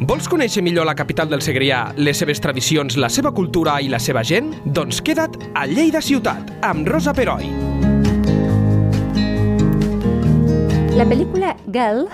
Vols 0.00 0.30
conèixer 0.32 0.62
millor 0.64 0.86
la 0.88 0.94
capital 0.96 1.28
del 1.28 1.42
Segrià, 1.44 1.90
les 2.00 2.16
seves 2.16 2.38
tradicions, 2.40 2.94
la 2.96 3.10
seva 3.12 3.34
cultura 3.36 3.74
i 3.84 3.88
la 3.92 3.98
seva 4.00 4.22
gent? 4.24 4.46
Doncs 4.64 5.02
queda't 5.04 5.34
a 5.52 5.66
Lleida 5.68 6.00
Ciutat, 6.00 6.54
amb 6.64 6.88
Rosa 6.88 7.12
Peroi. 7.12 7.50
La 10.96 11.04
pel·lícula 11.04 11.50
Girl, 11.66 12.06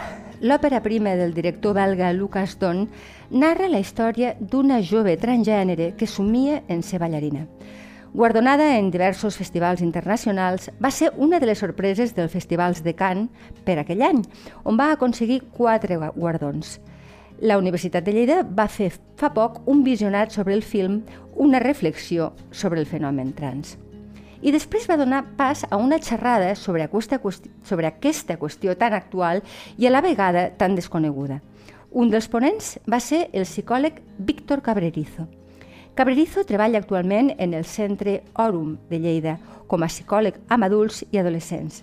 l'òpera 0.42 0.80
prima 0.82 1.12
del 1.14 1.30
director 1.36 1.76
belga 1.78 2.10
Lucas 2.10 2.56
Don, 2.58 2.88
narra 3.30 3.70
la 3.70 3.78
història 3.78 4.34
d'una 4.40 4.80
jove 4.82 5.14
transgènere 5.22 5.92
que 5.94 6.10
somia 6.10 6.64
en 6.66 6.82
ser 6.82 6.98
ballarina. 6.98 7.44
Guardonada 8.10 8.72
en 8.80 8.90
diversos 8.90 9.38
festivals 9.38 9.78
internacionals, 9.78 10.72
va 10.82 10.90
ser 10.90 11.12
una 11.14 11.38
de 11.38 11.52
les 11.52 11.62
sorpreses 11.62 12.18
dels 12.18 12.34
festivals 12.34 12.82
de 12.82 12.98
Cannes 12.98 13.54
per 13.62 13.78
aquell 13.78 14.02
any, 14.02 14.26
on 14.64 14.74
va 14.74 14.90
aconseguir 14.90 15.44
quatre 15.54 16.02
guardons. 16.18 16.80
La 17.40 17.58
Universitat 17.58 18.04
de 18.06 18.14
Lleida 18.16 18.36
va 18.48 18.64
fer 18.72 18.94
fa 19.20 19.28
poc 19.36 19.58
un 19.68 19.82
visionat 19.84 20.32
sobre 20.32 20.54
el 20.54 20.62
film, 20.64 21.02
una 21.34 21.58
reflexió 21.60 22.30
sobre 22.50 22.80
el 22.80 22.86
fenomen 22.86 23.34
trans. 23.36 23.74
I 24.40 24.52
després 24.54 24.86
va 24.88 24.96
donar 24.96 25.22
pas 25.36 25.66
a 25.68 25.76
una 25.76 25.98
xerrada 26.00 26.54
sobre 26.56 26.86
aquesta, 26.86 27.18
qüestió, 27.20 27.52
sobre 27.62 27.88
aquesta 27.88 28.38
qüestió 28.40 28.76
tan 28.80 28.94
actual 28.96 29.42
i 29.76 29.84
a 29.84 29.92
la 29.92 30.00
vegada 30.00 30.48
tan 30.56 30.76
desconeguda. 30.76 31.42
Un 31.90 32.08
dels 32.08 32.28
ponents 32.28 32.78
va 32.88 33.00
ser 33.00 33.26
el 33.32 33.44
psicòleg 33.44 34.00
Víctor 34.16 34.62
Cabrerizo. 34.62 35.28
Cabrerizo 35.94 36.44
treballa 36.44 36.78
actualment 36.78 37.34
en 37.36 37.52
el 37.52 37.64
Centre 37.64 38.22
Òrum 38.32 38.78
de 38.88 39.00
Lleida 39.00 39.36
com 39.66 39.84
a 39.84 39.92
psicòleg 39.92 40.40
amb 40.48 40.64
adults 40.64 41.04
i 41.10 41.20
adolescents. 41.20 41.82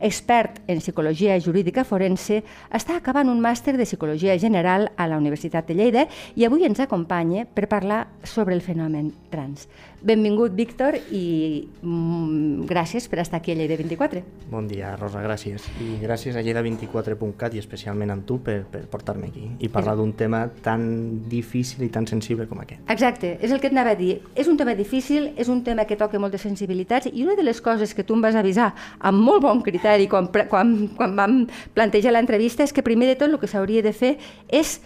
Expert 0.00 0.60
en 0.66 0.80
psicologia 0.82 1.38
jurídica 1.40 1.84
forense, 1.84 2.42
està 2.70 2.96
acabant 2.96 3.30
un 3.32 3.40
màster 3.40 3.76
de 3.76 3.86
psicologia 3.88 4.38
general 4.38 4.90
a 4.96 5.08
la 5.08 5.18
Universitat 5.20 5.68
de 5.68 5.76
Lleida 5.78 6.06
i 6.36 6.46
avui 6.46 6.66
ens 6.68 6.80
acompanya 6.80 7.46
per 7.46 7.68
parlar 7.68 8.06
sobre 8.24 8.54
el 8.54 8.64
fenomen 8.64 9.12
trans. 9.30 9.68
Benvingut, 10.02 10.52
Víctor, 10.54 10.98
i 11.10 11.68
mm, 11.82 12.66
gràcies 12.68 13.08
per 13.08 13.20
estar 13.22 13.40
aquí 13.40 13.52
a 13.52 13.56
Lleida 13.56 13.76
24. 13.78 14.22
Bon 14.50 14.68
dia, 14.68 14.94
Rosa, 14.96 15.22
gràcies. 15.24 15.64
I 15.82 15.96
gràcies 16.02 16.36
a 16.36 16.42
lleida24.cat 16.44 17.56
i 17.56 17.62
especialment 17.62 18.12
a 18.12 18.18
tu 18.26 18.38
per, 18.44 18.58
per 18.70 18.84
portar-me 18.92 19.30
aquí 19.30 19.46
i 19.58 19.70
parlar 19.72 19.96
d'un 19.98 20.12
tema 20.18 20.44
tan 20.62 21.28
difícil 21.30 21.86
i 21.86 21.90
tan 21.92 22.06
sensible 22.06 22.46
com 22.50 22.60
aquest. 22.62 22.84
Exacte, 22.92 23.36
és 23.40 23.52
el 23.52 23.62
que 23.62 23.70
et 23.70 23.76
anava 23.76 23.96
a 23.96 23.98
dir. 23.98 24.20
És 24.36 24.50
un 24.52 24.58
tema 24.60 24.76
difícil, 24.78 25.32
és 25.36 25.48
un 25.52 25.64
tema 25.64 25.86
que 25.88 25.98
toca 25.98 26.20
moltes 26.22 26.44
sensibilitats 26.44 27.10
i 27.12 27.24
una 27.24 27.38
de 27.38 27.46
les 27.46 27.60
coses 27.64 27.94
que 27.94 28.04
tu 28.04 28.14
em 28.14 28.22
vas 28.22 28.36
avisar 28.36 28.72
amb 29.00 29.24
molt 29.24 29.42
bon 29.46 29.64
criteri 29.64 30.06
quan, 30.12 30.28
quan, 30.50 30.76
quan 30.96 31.16
vam 31.16 31.40
plantejar 31.74 32.12
l'entrevista 32.12 32.64
és 32.66 32.72
que 32.72 32.84
primer 32.84 33.08
de 33.10 33.18
tot 33.18 33.32
el 33.32 33.40
que 33.40 33.50
s'hauria 33.50 33.82
de 33.82 33.94
fer 33.96 34.16
és 34.48 34.78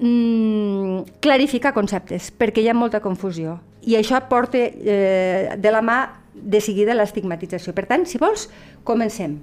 mm, 0.00 1.18
clarificar 1.20 1.74
conceptes, 1.74 2.30
perquè 2.32 2.62
hi 2.62 2.70
ha 2.70 2.76
molta 2.76 3.02
confusió. 3.04 3.58
I 3.88 3.96
això 3.98 4.20
porta 4.28 4.58
eh, 4.58 5.54
de 5.56 5.70
la 5.72 5.82
mà 5.82 5.98
de 6.38 6.60
seguida 6.60 6.94
l'estigmatització. 6.94 7.72
Per 7.74 7.84
tant, 7.90 8.04
si 8.06 8.18
vols, 8.20 8.46
comencem 8.86 9.36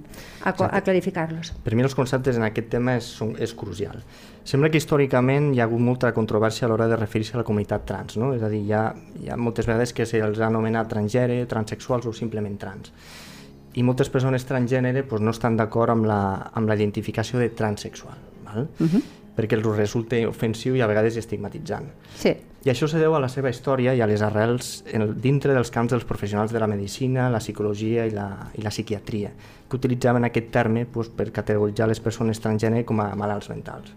a, 0.44 0.52
a 0.52 0.80
clarificar-los. 0.84 1.52
Per 1.64 1.74
mi 1.76 1.84
els 1.84 1.94
conceptes 1.96 2.38
en 2.38 2.46
aquest 2.46 2.70
tema 2.72 2.96
és, 2.96 3.10
és 3.42 3.52
crucial. 3.58 4.00
Sembla 4.46 4.70
que 4.70 4.80
històricament 4.80 5.52
hi 5.54 5.60
ha 5.60 5.66
hagut 5.66 5.82
molta 5.82 6.12
controvèrsia 6.16 6.66
a 6.66 6.70
l'hora 6.70 6.88
de 6.88 6.98
referir-se 6.98 7.36
a 7.36 7.42
la 7.42 7.46
comunitat 7.46 7.84
trans, 7.88 8.16
no? 8.20 8.32
és 8.36 8.42
a 8.46 8.50
dir, 8.52 8.62
hi 8.64 8.72
ha, 8.72 8.86
hi 9.20 9.30
ha 9.30 9.36
moltes 9.36 9.68
vegades 9.68 9.92
que 9.92 10.06
se'ls 10.08 10.40
ha 10.40 10.48
anomenat 10.48 10.88
transgènere, 10.92 11.48
transexuals 11.50 12.06
o 12.06 12.14
simplement 12.16 12.56
trans. 12.62 12.92
I 13.76 13.84
moltes 13.84 14.08
persones 14.08 14.46
transgènere 14.48 15.02
pues, 15.04 15.20
no 15.20 15.34
estan 15.34 15.58
d'acord 15.58 15.92
amb, 15.92 16.08
la, 16.08 16.20
amb 16.56 16.70
la 16.70 16.78
identificació 16.78 17.42
de 17.42 17.50
transexual. 17.52 18.16
Val? 18.46 18.68
Uh 18.80 18.88
-huh 18.88 19.04
perquè 19.36 19.58
els 19.58 19.66
resulta 19.76 20.18
ofensiu 20.28 20.76
i 20.76 20.82
a 20.82 20.88
vegades 20.88 21.18
estigmatitzant. 21.20 21.90
Sí. 22.16 22.32
I 22.66 22.72
això 22.72 22.88
se 22.90 22.98
deu 22.98 23.14
a 23.14 23.20
la 23.22 23.28
seva 23.30 23.52
història 23.52 23.92
i 23.94 24.00
a 24.02 24.08
les 24.10 24.24
arrels 24.26 24.80
en 24.90 25.04
el, 25.04 25.12
dintre 25.22 25.54
dels 25.54 25.70
camps 25.70 25.92
dels 25.92 26.06
professionals 26.08 26.50
de 26.50 26.58
la 26.58 26.66
medicina, 26.66 27.28
la 27.30 27.38
psicologia 27.38 28.08
i 28.08 28.10
la, 28.10 28.26
i 28.58 28.64
la 28.64 28.72
psiquiatria, 28.74 29.30
que 29.68 29.78
utilitzaven 29.78 30.26
aquest 30.26 30.50
terme 30.50 30.86
pues, 30.90 31.12
per 31.14 31.28
categoritzar 31.36 31.86
les 31.86 32.02
persones 32.02 32.42
transgènere 32.42 32.88
com 32.88 33.04
a 33.04 33.12
malalts 33.14 33.52
mentals. 33.52 33.92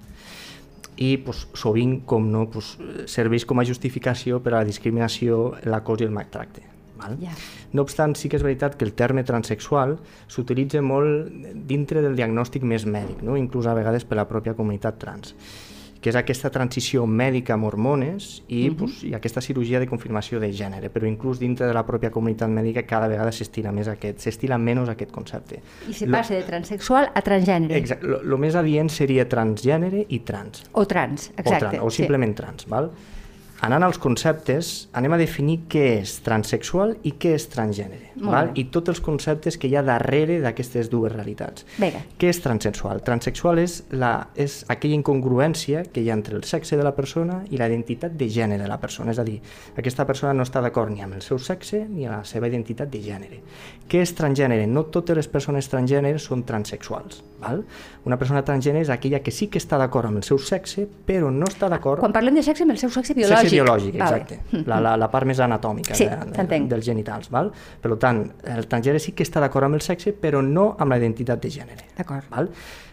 I 1.01 1.15
pues, 1.25 1.47
sovint, 1.57 2.01
com 2.05 2.27
no, 2.29 2.45
pues, 2.53 2.75
serveix 3.09 3.47
com 3.49 3.57
a 3.57 3.65
justificació 3.65 4.43
per 4.43 4.53
a 4.53 4.59
la 4.59 4.67
discriminació, 4.67 5.55
l'acos 5.65 6.03
i 6.03 6.09
el 6.09 6.13
maltracte. 6.13 6.78
Val? 6.99 7.17
Yeah. 7.23 7.35
No 7.73 7.85
obstant, 7.87 8.15
sí 8.19 8.29
que 8.29 8.39
és 8.39 8.45
veritat 8.45 8.77
que 8.77 8.85
el 8.87 8.93
terme 8.93 9.23
transexual 9.23 9.97
s'utilitza 10.27 10.83
molt 10.85 11.33
dintre 11.69 12.03
del 12.05 12.19
diagnòstic 12.19 12.63
més 12.67 12.85
mèdic, 12.85 13.23
no? 13.25 13.37
inclús 13.39 13.67
a 13.69 13.75
vegades 13.77 14.05
per 14.05 14.19
la 14.19 14.27
pròpia 14.29 14.57
comunitat 14.57 14.99
trans 15.01 15.35
que 15.99 16.11
és 16.11 16.15
aquesta 16.15 16.49
transició 16.53 17.03
mèdica 17.03 17.53
amb 17.55 17.67
hormones 17.67 18.41
i, 18.47 18.69
uh 18.69 18.71
-huh. 18.71 18.75
pues, 18.77 19.03
i 19.03 19.13
aquesta 19.13 19.41
cirurgia 19.41 19.79
de 19.79 19.87
confirmació 19.87 20.39
de 20.39 20.51
gènere, 20.51 20.89
però 20.89 21.05
inclús 21.05 21.39
dintre 21.39 21.67
de 21.67 21.73
la 21.73 21.85
pròpia 21.85 22.09
comunitat 22.09 22.49
mèdica 22.49 22.83
cada 22.83 23.07
vegada 23.07 23.31
s'estila 23.31 23.71
més 23.71 23.87
aquest, 23.87 24.19
s'estila 24.19 24.57
menys 24.57 24.89
aquest 24.89 25.11
concepte. 25.11 25.61
I 25.89 25.93
se 25.93 26.07
passa 26.07 26.35
de 26.35 26.43
transexual 26.43 27.11
a 27.13 27.21
transgènere. 27.21 27.75
Exacte, 27.75 28.07
el 28.07 28.37
més 28.37 28.55
adient 28.55 28.89
seria 28.89 29.27
transgènere 29.27 30.05
i 30.07 30.19
trans. 30.19 30.63
O 30.71 30.85
trans, 30.85 31.31
exacte. 31.35 31.65
O, 31.65 31.69
trans, 31.69 31.83
o 31.83 31.89
simplement 31.89 32.31
sí. 32.31 32.35
trans, 32.35 32.65
val? 32.67 32.91
Anant 33.65 33.83
als 33.83 33.99
conceptes, 33.99 34.87
anem 34.95 35.15
a 35.15 35.19
definir 35.19 35.57
què 35.71 35.85
és 35.99 36.15
transexual 36.25 36.95
i 37.03 37.13
què 37.19 37.33
és 37.35 37.47
transgènere, 37.51 38.13
val? 38.23 38.51
i 38.55 38.65
tots 38.73 38.93
els 38.93 39.01
conceptes 39.03 39.57
que 39.59 39.67
hi 39.67 39.75
ha 39.75 39.83
darrere 39.85 40.39
d'aquestes 40.43 40.89
dues 40.91 41.11
realitats. 41.11 41.65
Vinga. 41.77 42.03
Què 42.19 42.31
és 42.31 42.39
transexual? 42.43 43.03
Transexual 43.05 43.59
és, 43.63 43.81
la, 43.91 44.13
és 44.39 44.61
aquella 44.71 44.97
incongruència 44.99 45.83
que 45.91 46.03
hi 46.03 46.11
ha 46.11 46.17
entre 46.17 46.37
el 46.39 46.45
sexe 46.47 46.79
de 46.79 46.85
la 46.87 46.95
persona 46.95 47.41
i 47.49 47.59
la 47.59 47.67
identitat 47.67 48.15
de 48.19 48.29
gènere 48.31 48.63
de 48.63 48.71
la 48.71 48.79
persona, 48.79 49.11
és 49.15 49.19
a 49.19 49.27
dir, 49.27 49.39
aquesta 49.77 50.07
persona 50.07 50.33
no 50.33 50.47
està 50.47 50.63
d'acord 50.63 50.93
ni 50.93 51.03
amb 51.03 51.19
el 51.19 51.25
seu 51.25 51.39
sexe 51.39 51.83
ni 51.87 52.07
amb 52.07 52.19
la 52.19 52.23
seva 52.27 52.47
identitat 52.47 52.91
de 52.91 53.03
gènere. 53.03 53.43
Què 53.89 54.05
és 54.05 54.15
transgènere? 54.15 54.67
No 54.67 54.87
totes 54.93 55.19
les 55.19 55.27
persones 55.27 55.67
transgènere 55.71 56.21
són 56.21 56.45
transexuals. 56.47 57.23
Val? 57.39 57.63
Una 58.05 58.17
persona 58.19 58.43
transgènere 58.45 58.83
és 58.85 58.91
aquella 58.93 59.21
que 59.25 59.31
sí 59.35 59.47
que 59.51 59.61
està 59.61 59.79
d'acord 59.81 60.09
amb 60.09 60.21
el 60.21 60.25
seu 60.27 60.39
sexe, 60.39 60.85
però 61.07 61.31
no 61.33 61.47
està 61.49 61.69
d'acord... 61.71 62.03
Quan 62.03 62.15
parlem 62.15 62.39
de 62.39 62.43
sexe, 62.45 62.65
amb 62.67 62.75
el 62.75 62.81
seu 62.81 62.91
sexe 62.93 63.15
biològic 63.17 63.49
Sexe 63.49 63.55
biològic, 63.55 63.95
exacte. 63.99 64.41
Vale. 64.51 64.65
La, 64.69 64.77
la, 64.83 64.91
la 65.01 65.07
part 65.09 65.25
més 65.25 65.39
anatòmica 65.41 65.95
sí, 65.97 66.05
de, 66.05 66.43
de, 66.45 66.59
dels 66.69 66.85
genitals. 66.85 67.31
Val? 67.33 67.49
Per 67.81 67.95
tant, 68.01 68.21
el 68.53 68.67
transgènere 68.69 69.01
sí 69.01 69.15
que 69.17 69.25
està 69.25 69.41
d'acord 69.41 69.65
amb 69.65 69.79
el 69.79 69.85
sexe, 69.85 70.13
però 70.13 70.43
no 70.45 70.73
amb 70.77 70.93
la 70.93 70.99
identitat 71.01 71.41
de 71.41 71.51
gènere. 71.53 71.89
D'acord. 71.97 72.29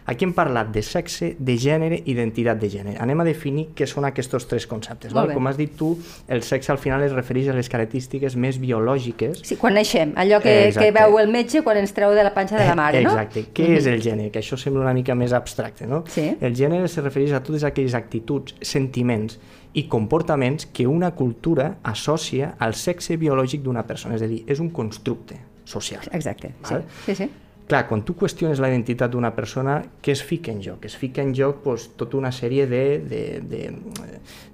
Aquí 0.07 0.23
hem 0.23 0.31
parlat 0.31 0.69
de 0.71 0.79
sexe, 0.87 1.33
de 1.35 1.57
gènere 1.59 1.97
i 1.99 2.13
identitat 2.13 2.59
de 2.61 2.69
gènere. 2.71 2.95
Anem 3.03 3.19
a 3.19 3.25
definir 3.27 3.65
què 3.75 3.83
són 3.91 4.05
aquests 4.07 4.45
tres 4.47 4.65
conceptes. 4.71 5.11
Val? 5.11 5.33
Com 5.35 5.49
has 5.51 5.57
dit 5.59 5.73
tu, 5.75 5.89
el 6.31 6.45
sexe 6.47 6.71
al 6.71 6.79
final 6.79 7.03
es 7.03 7.11
refereix 7.11 7.49
a 7.51 7.55
les 7.57 7.67
característiques 7.67 8.37
més 8.39 8.55
biològiques. 8.61 9.41
Sí, 9.43 9.57
quan 9.59 9.75
naixem, 9.75 10.13
allò 10.15 10.39
que, 10.39 10.53
que 10.77 10.93
veu 10.95 11.19
el 11.19 11.27
metge 11.33 11.59
quan 11.65 11.81
ens 11.81 11.91
treu 11.91 12.15
de 12.15 12.23
la 12.23 12.31
panxa 12.31 12.55
de 12.55 12.69
la 12.69 12.77
mare, 12.79 13.01
no? 13.03 13.11
Exacte. 13.11 13.49
Què 13.51 13.67
mm 13.67 13.73
-hmm. 13.73 13.81
és 13.81 13.91
el 13.91 14.01
gènere? 14.01 14.31
Que 14.37 14.45
això 14.45 14.59
sembla 14.61 14.85
una 14.85 14.93
mica 14.93 15.15
més 15.17 15.33
abstracte, 15.33 15.89
no? 15.89 16.03
Sí. 16.13 16.29
El 16.37 16.53
gènere 16.57 16.85
se 16.91 17.01
refereix 17.01 17.33
a 17.33 17.41
totes 17.41 17.65
aquelles 17.65 17.97
actituds, 17.97 18.53
sentiments 18.61 19.39
i 19.73 19.87
comportaments 19.89 20.69
que 20.69 20.85
una 20.85 21.15
cultura 21.17 21.79
associa 21.81 22.53
al 22.61 22.77
sexe 22.77 23.17
biològic 23.17 23.65
d'una 23.65 23.87
persona. 23.89 24.15
És 24.15 24.21
a 24.21 24.29
dir, 24.29 24.43
és 24.45 24.61
un 24.61 24.69
constructe 24.69 25.41
social. 25.65 26.05
Exacte, 26.13 26.53
val? 26.61 26.85
sí, 27.03 27.15
sí. 27.15 27.25
sí 27.25 27.31
clar, 27.67 27.83
quan 27.87 28.01
tu 28.07 28.15
qüestiones 28.15 28.59
la 28.63 28.69
identitat 28.71 29.11
d'una 29.11 29.33
persona, 29.35 29.81
què 30.03 30.11
es 30.15 30.23
fica 30.23 30.51
en 30.53 30.61
joc? 30.63 30.85
Es 30.87 30.95
fica 30.97 31.21
en 31.21 31.33
joc 31.35 31.55
pues, 31.65 31.89
tota 31.99 32.17
una 32.17 32.31
sèrie 32.31 32.65
d'identitats 32.69 33.75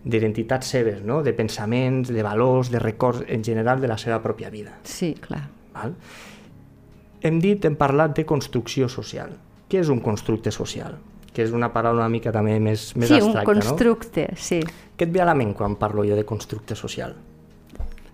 de, 0.04 0.10
de, 0.10 0.62
seves, 0.72 1.04
no? 1.06 1.22
de 1.24 1.34
pensaments, 1.38 2.10
de 2.10 2.24
valors, 2.26 2.72
de 2.74 2.80
records 2.82 3.24
en 3.28 3.44
general 3.46 3.82
de 3.82 3.88
la 3.88 3.98
seva 4.02 4.22
pròpia 4.24 4.50
vida. 4.50 4.72
Sí, 4.84 5.14
clar. 5.22 5.50
Val? 5.76 5.94
Hem 7.24 7.40
dit, 7.40 7.66
hem 7.66 7.76
parlat 7.80 8.16
de 8.18 8.26
construcció 8.26 8.90
social. 8.90 9.30
Què 9.74 9.82
és 9.82 9.90
un 9.90 10.04
constructe 10.06 10.54
social? 10.54 11.00
Que 11.34 11.42
és 11.42 11.54
una 11.58 11.72
paraula 11.74 12.04
una 12.06 12.14
mica 12.14 12.30
també 12.30 12.60
més, 12.62 12.92
més 12.94 13.10
sí, 13.10 13.18
abstracta, 13.18 13.42
no? 13.42 13.42
Sí, 13.42 13.42
un 13.42 13.62
constructe, 13.66 14.26
no? 14.30 14.42
sí. 14.48 14.60
Què 14.94 15.08
et 15.08 15.14
ve 15.16 15.24
a 15.24 15.26
la 15.26 15.34
ment 15.34 15.56
quan 15.58 15.80
parlo 15.82 16.06
jo 16.06 16.14
de 16.14 16.26
constructe 16.30 16.78
social? 16.78 17.16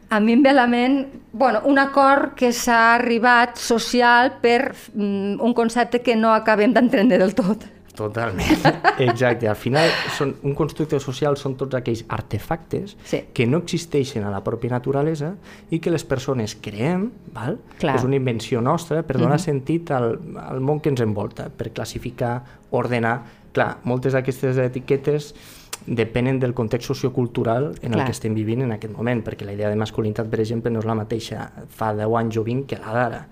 a 0.10 0.20
mi 0.20 0.34
em 0.34 0.42
ve 0.42 0.50
a 0.50 0.56
la 0.58 0.66
ment 0.66 1.04
bueno, 1.32 1.62
un 1.70 1.78
acord 1.78 2.34
que 2.34 2.50
s'ha 2.56 2.96
arribat 2.96 3.60
social 3.62 4.40
per 4.42 4.74
mm, 4.94 5.38
un 5.38 5.54
concepte 5.54 6.02
que 6.02 6.16
no 6.16 6.34
acabem 6.34 6.74
d'entendre 6.74 7.20
del 7.22 7.36
tot. 7.38 7.68
Totalment, 8.00 8.64
exacte. 9.10 9.50
Al 9.52 9.58
final, 9.60 9.90
són, 10.16 10.32
un 10.48 10.56
constructe 10.56 11.00
social 11.04 11.36
són 11.40 11.58
tots 11.60 11.76
aquells 11.76 12.06
artefactes 12.16 12.96
sí. 13.04 13.26
que 13.36 13.46
no 13.50 13.60
existeixen 13.66 14.24
a 14.24 14.32
la 14.32 14.40
pròpia 14.46 14.72
naturalesa 14.72 15.34
i 15.70 15.82
que 15.84 15.92
les 15.92 16.06
persones 16.08 16.56
creem, 16.64 17.10
val? 17.36 17.60
Clar. 17.82 17.98
és 18.00 18.08
una 18.08 18.16
invenció 18.16 18.62
nostra 18.64 19.04
per 19.04 19.18
donar 19.18 19.36
uh 19.36 19.40
Mhm. 19.40 19.42
-huh. 19.42 19.46
sentit 19.52 19.92
al, 19.92 20.20
al 20.40 20.60
món 20.62 20.80
que 20.80 20.90
ens 20.90 21.02
envolta, 21.02 21.50
per 21.50 21.72
classificar, 21.72 22.44
ordenar... 22.72 23.24
Clar, 23.52 23.80
moltes 23.84 24.14
d'aquestes 24.14 24.58
etiquetes 24.58 25.34
depenen 25.88 26.40
del 26.40 26.54
context 26.54 26.86
sociocultural 26.88 27.74
en 27.82 27.92
Clar. 27.92 28.00
el 28.00 28.06
que 28.06 28.12
estem 28.12 28.36
vivint 28.36 28.62
en 28.62 28.72
aquest 28.72 28.94
moment, 28.96 29.24
perquè 29.26 29.44
la 29.46 29.54
idea 29.54 29.70
de 29.70 29.76
masculinitat, 29.76 30.30
per 30.30 30.40
exemple, 30.40 30.70
no 30.72 30.80
és 30.80 30.86
la 30.86 30.94
mateixa 30.94 31.52
fa 31.68 31.94
10 31.96 32.16
anys 32.20 32.38
o 32.38 32.44
20 32.44 32.68
que 32.68 32.78
la 32.78 32.94
d'ara. 32.94 33.28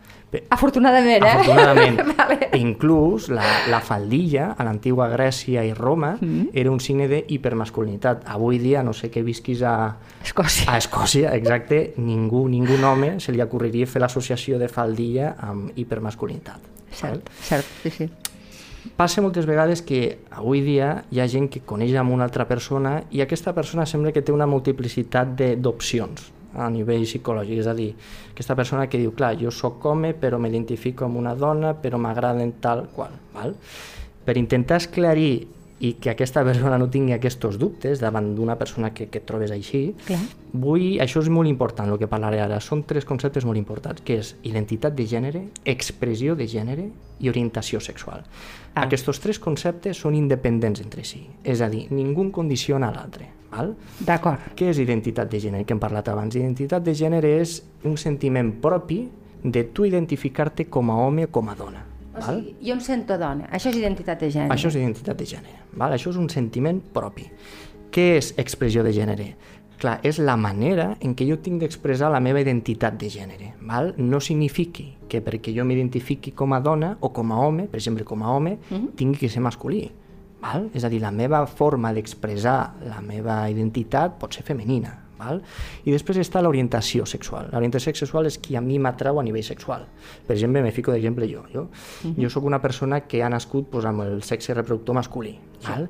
Afortunadament, 0.50 1.24
eh? 1.24 1.32
Afortunadament. 1.32 2.02
vale. 2.18 2.50
Inclús 2.60 3.30
la, 3.32 3.46
la 3.72 3.80
faldilla 3.80 4.50
a 4.58 4.66
l'antiga 4.68 5.08
Grècia 5.12 5.64
i 5.64 5.72
Roma 5.74 6.18
mm. 6.20 6.50
era 6.54 6.72
un 6.72 6.82
signe 6.84 7.08
d'hipermasculinitat. 7.08 8.28
Avui 8.28 8.60
dia, 8.60 8.84
no 8.84 8.94
sé 8.94 9.10
que 9.10 9.24
visquis 9.24 9.64
a, 9.64 9.96
Escòcia. 10.24 10.68
a 10.72 10.78
Escòcia, 10.78 11.34
exacte, 11.36 11.94
ningú, 11.98 12.48
ningú 12.52 12.76
home 12.84 13.18
se 13.24 13.32
li 13.32 13.42
ocorreria 13.42 13.88
fer 13.88 14.04
l'associació 14.04 14.60
de 14.60 14.68
faldilla 14.68 15.36
amb 15.40 15.72
hipermasculinitat. 15.80 16.60
val? 17.02 17.22
Cert, 17.24 17.30
cert, 17.48 17.66
sí, 17.84 17.90
sí. 17.92 18.10
Passa 18.98 19.22
moltes 19.22 19.46
vegades 19.46 19.82
que 19.84 20.20
avui 20.32 20.62
dia 20.64 21.04
hi 21.12 21.20
ha 21.20 21.28
gent 21.28 21.50
que 21.52 21.60
coneix 21.68 21.94
amb 22.00 22.12
una 22.16 22.24
altra 22.24 22.48
persona 22.48 23.02
i 23.12 23.22
aquesta 23.22 23.54
persona 23.54 23.86
sembla 23.86 24.14
que 24.16 24.24
té 24.24 24.32
una 24.32 24.48
multiplicitat 24.48 25.36
de- 25.36 25.56
d'opcions 25.56 26.32
a 26.58 26.70
nivell 26.74 27.06
psicològic, 27.06 27.62
és 27.62 27.70
a 27.70 27.76
dir, 27.78 27.92
aquesta 28.34 28.56
persona 28.58 28.88
que 28.90 29.00
diu, 29.02 29.14
clar, 29.18 29.36
jo 29.40 29.54
sóc 29.54 29.86
home 29.86 30.14
però 30.18 30.40
m'identifico 30.42 31.06
amb 31.06 31.22
una 31.22 31.36
dona 31.38 31.76
però 31.78 32.00
m'agraden 32.02 32.58
tal 32.64 32.88
qual, 32.96 33.14
val? 33.36 33.56
Per 34.28 34.36
intentar 34.36 34.82
esclarir 34.82 35.48
i 35.80 35.94
que 36.02 36.10
aquesta 36.10 36.44
persona 36.48 36.78
no 36.82 36.90
tingui 36.90 37.14
aquests 37.16 37.58
dubtes 37.60 38.02
davant 38.02 38.34
d'una 38.36 38.58
persona 38.58 38.92
que, 38.94 39.08
que 39.12 39.22
et 39.22 39.28
trobes 39.30 39.54
així, 39.54 39.84
Clar. 40.08 40.20
vull, 40.54 40.98
això 41.04 41.22
és 41.22 41.30
molt 41.30 41.50
important, 41.50 41.90
el 41.92 42.02
que 42.02 42.10
parlaré 42.10 42.42
ara. 42.42 42.60
Són 42.64 42.84
tres 42.90 43.06
conceptes 43.06 43.46
molt 43.46 43.62
importants, 43.62 44.02
que 44.06 44.20
és 44.22 44.34
identitat 44.48 44.98
de 44.98 45.06
gènere, 45.08 45.44
expressió 45.66 46.36
de 46.36 46.50
gènere 46.50 46.90
i 47.20 47.30
orientació 47.30 47.82
sexual. 47.84 48.26
Ah. 48.74 48.86
Aquests 48.86 49.22
tres 49.22 49.40
conceptes 49.40 50.02
són 50.02 50.18
independents 50.18 50.82
entre 50.82 51.06
si, 51.06 51.24
és 51.44 51.62
a 51.62 51.70
dir, 51.70 51.88
ningú 51.94 52.30
condiciona 52.34 52.92
l'altre. 52.94 53.37
Val? 53.52 53.76
D'acord. 54.00 54.52
Què 54.58 54.72
és 54.72 54.80
identitat 54.84 55.30
de 55.32 55.40
gènere, 55.40 55.66
que 55.66 55.76
hem 55.76 55.82
parlat 55.82 56.10
abans? 56.12 56.36
Identitat 56.36 56.84
de 56.84 56.96
gènere 56.98 57.38
és 57.40 57.62
un 57.88 57.98
sentiment 57.98 58.52
propi 58.62 59.06
de 59.44 59.64
tu 59.74 59.86
identificar-te 59.86 60.68
com 60.70 60.92
a 60.92 60.98
home 61.06 61.28
o 61.28 61.32
com 61.32 61.50
a 61.50 61.56
dona. 61.56 61.84
O 62.18 62.20
val? 62.20 62.42
sigui, 62.42 62.56
jo 62.68 62.74
em 62.76 62.82
sento 62.82 63.18
dona. 63.18 63.48
Això 63.54 63.72
és 63.72 63.78
identitat 63.80 64.20
de 64.20 64.32
gènere. 64.34 64.54
Això 64.54 64.72
és 64.72 64.80
identitat 64.80 65.20
de 65.20 65.30
gènere. 65.30 65.62
Val? 65.78 65.94
Això 65.94 66.12
és 66.12 66.18
un 66.20 66.30
sentiment 66.30 66.82
propi. 66.94 67.30
Què 67.94 68.10
és 68.18 68.34
expressió 68.38 68.84
de 68.84 68.92
gènere? 68.94 69.32
Clar, 69.78 70.00
és 70.02 70.18
la 70.18 70.34
manera 70.42 70.96
en 71.06 71.14
què 71.14 71.28
jo 71.30 71.38
tinc 71.38 71.62
d'expressar 71.62 72.10
la 72.10 72.20
meva 72.24 72.42
identitat 72.42 72.98
de 72.98 73.12
gènere. 73.14 73.52
Val? 73.62 73.94
No 73.98 74.20
signifiqui 74.20 74.90
que 75.08 75.22
perquè 75.24 75.54
jo 75.54 75.66
m'identifiqui 75.70 76.34
com 76.34 76.56
a 76.58 76.60
dona 76.60 76.96
o 77.00 77.12
com 77.14 77.32
a 77.32 77.38
home, 77.46 77.68
per 77.70 77.78
exemple, 77.78 78.04
com 78.04 78.24
a 78.24 78.32
home, 78.34 78.58
mm 78.58 78.76
-hmm. 78.76 78.96
tingui 78.96 79.20
que 79.20 79.30
ser 79.30 79.42
masculí. 79.42 79.92
Val? 80.42 80.70
És 80.78 80.86
a 80.86 80.90
dir, 80.90 81.02
la 81.02 81.12
meva 81.12 81.42
forma 81.50 81.92
d'expressar 81.94 82.58
la 82.86 83.02
meva 83.02 83.44
identitat 83.50 84.18
pot 84.22 84.38
ser 84.38 84.46
femenina. 84.48 84.94
Val? 85.18 85.42
I 85.86 85.94
després 85.94 86.20
està 86.22 86.44
l'orientació 86.44 87.08
sexual. 87.10 87.50
L'orientació 87.54 87.94
sexual 87.98 88.30
és 88.30 88.38
qui 88.38 88.56
a 88.56 88.62
mi 88.62 88.78
m'atrau 88.78 89.18
a 89.18 89.26
nivell 89.26 89.46
sexual. 89.46 89.88
Per 90.28 90.36
exemple, 90.36 90.62
me 90.62 90.72
fico 90.76 90.94
d'exemple 90.94 91.30
jo. 91.32 91.44
Jo, 91.54 91.62
uh 91.64 91.70
-huh. 92.04 92.14
jo 92.22 92.30
sóc 92.30 92.46
una 92.46 92.62
persona 92.62 93.02
que 93.02 93.24
ha 93.24 93.30
nascut 93.30 93.68
pues, 93.70 93.86
amb 93.86 94.02
el 94.02 94.24
sexe 94.24 94.54
reproductor 94.54 94.96
masculí. 94.96 95.40
Val? 95.64 95.90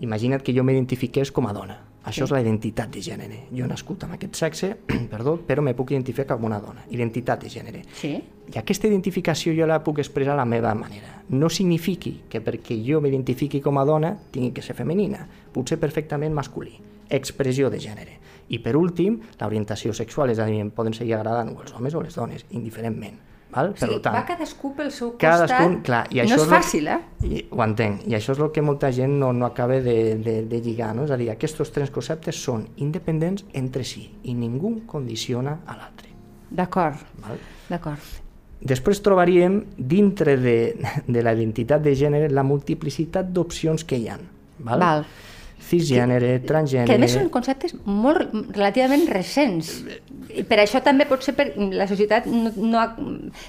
Imagina't 0.00 0.42
que 0.42 0.54
jo 0.54 0.62
m'identifiqués 0.62 1.32
com 1.32 1.46
a 1.46 1.52
dona. 1.52 1.78
Això 2.08 2.24
és 2.24 2.32
la 2.32 2.40
identitat 2.40 2.90
de 2.94 3.02
gènere. 3.04 3.42
Jo 3.52 3.66
he 3.66 3.68
nascut 3.68 4.04
amb 4.06 4.16
aquest 4.16 4.38
sexe, 4.40 4.70
perdó, 5.12 5.36
però 5.46 5.64
me 5.64 5.74
puc 5.76 5.92
identificar 5.92 6.38
com 6.38 6.48
una 6.48 6.60
dona. 6.62 6.86
Identitat 6.94 7.44
de 7.44 7.52
gènere. 7.52 7.82
Sí? 8.00 8.14
I 8.48 8.58
aquesta 8.60 8.88
identificació 8.88 9.52
jo 9.56 9.68
la 9.68 9.82
puc 9.84 10.00
expressar 10.00 10.32
a 10.32 10.40
la 10.40 10.48
meva 10.48 10.72
manera. 10.74 11.18
No 11.28 11.50
signifiqui 11.52 12.14
que 12.32 12.40
perquè 12.44 12.78
jo 12.84 13.02
m'identifiqui 13.04 13.60
com 13.64 13.78
a 13.78 13.84
dona 13.84 14.14
tingui 14.32 14.54
que 14.56 14.64
ser 14.64 14.76
femenina. 14.78 15.26
Pot 15.52 15.68
ser 15.68 15.80
perfectament 15.82 16.34
masculí. 16.34 16.78
Expressió 17.08 17.68
de 17.68 17.80
gènere. 17.82 18.18
I 18.48 18.62
per 18.64 18.76
últim, 18.80 19.20
l'orientació 19.40 19.92
sexual, 19.92 20.32
és 20.32 20.40
a 20.40 20.48
dir, 20.48 20.62
poden 20.72 20.96
seguir 20.96 21.18
agradant 21.18 21.52
o 21.52 21.60
els 21.60 21.74
homes 21.76 21.94
o 21.94 22.04
les 22.04 22.16
dones, 22.16 22.46
indiferentment. 22.56 23.27
Val? 23.50 23.70
O 23.72 23.76
sigui, 23.80 23.96
va 24.04 24.24
cadascú 24.28 24.74
pel 24.76 24.90
seu 24.92 25.14
cadascun, 25.16 25.78
costat. 25.78 25.84
clar, 25.86 26.02
i 26.12 26.18
no 26.18 26.24
això 26.26 26.36
és 26.36 26.42
lo- 26.44 26.52
fàcil, 26.52 26.88
eh? 26.92 26.98
I, 27.24 27.44
ho 27.50 27.62
entenc, 27.64 28.02
i 28.06 28.14
això 28.18 28.34
és 28.36 28.42
el 28.44 28.50
que 28.52 28.60
molta 28.62 28.90
gent 28.92 29.14
no, 29.18 29.32
no 29.32 29.46
acaba 29.46 29.78
de, 29.80 30.16
de, 30.20 30.34
de 30.50 30.60
lligar, 30.60 30.90
no? 30.94 31.04
és 31.08 31.10
a 31.10 31.16
dir, 31.16 31.30
aquests 31.32 31.72
tres 31.72 31.90
conceptes 31.90 32.36
són 32.36 32.66
independents 32.76 33.46
entre 33.54 33.84
si 33.88 34.04
i 34.24 34.34
ningú 34.34 34.82
condiciona 34.86 35.60
a 35.66 35.76
l'altre. 35.78 36.12
D'acord, 36.50 37.00
d'acord. 37.68 37.98
Després 38.60 39.00
trobaríem, 39.00 39.62
dintre 39.78 40.36
de, 40.36 40.56
de 41.06 41.22
la 41.22 41.32
identitat 41.32 41.80
de 41.82 41.94
gènere, 41.94 42.28
la 42.28 42.42
multiplicitat 42.42 43.32
d'opcions 43.32 43.84
que 43.84 43.96
hi 43.96 44.08
ha. 44.08 44.18
Val? 44.58 44.80
Val. 44.82 45.04
Cisgènere, 45.68 46.38
transgènere... 46.48 46.88
Que 46.88 46.96
a 46.96 47.02
més 47.02 47.12
són 47.12 47.28
conceptes 47.32 47.74
molt 47.84 48.30
relativament 48.56 49.06
recents. 49.12 49.82
I 50.28 50.42
per 50.48 50.58
això 50.62 50.80
també 50.84 51.06
pot 51.08 51.22
ser 51.24 51.32
per 51.36 51.46
la 51.72 51.86
societat 51.88 52.26
no, 52.30 52.50
no 52.56 52.78
ha, 52.80 52.86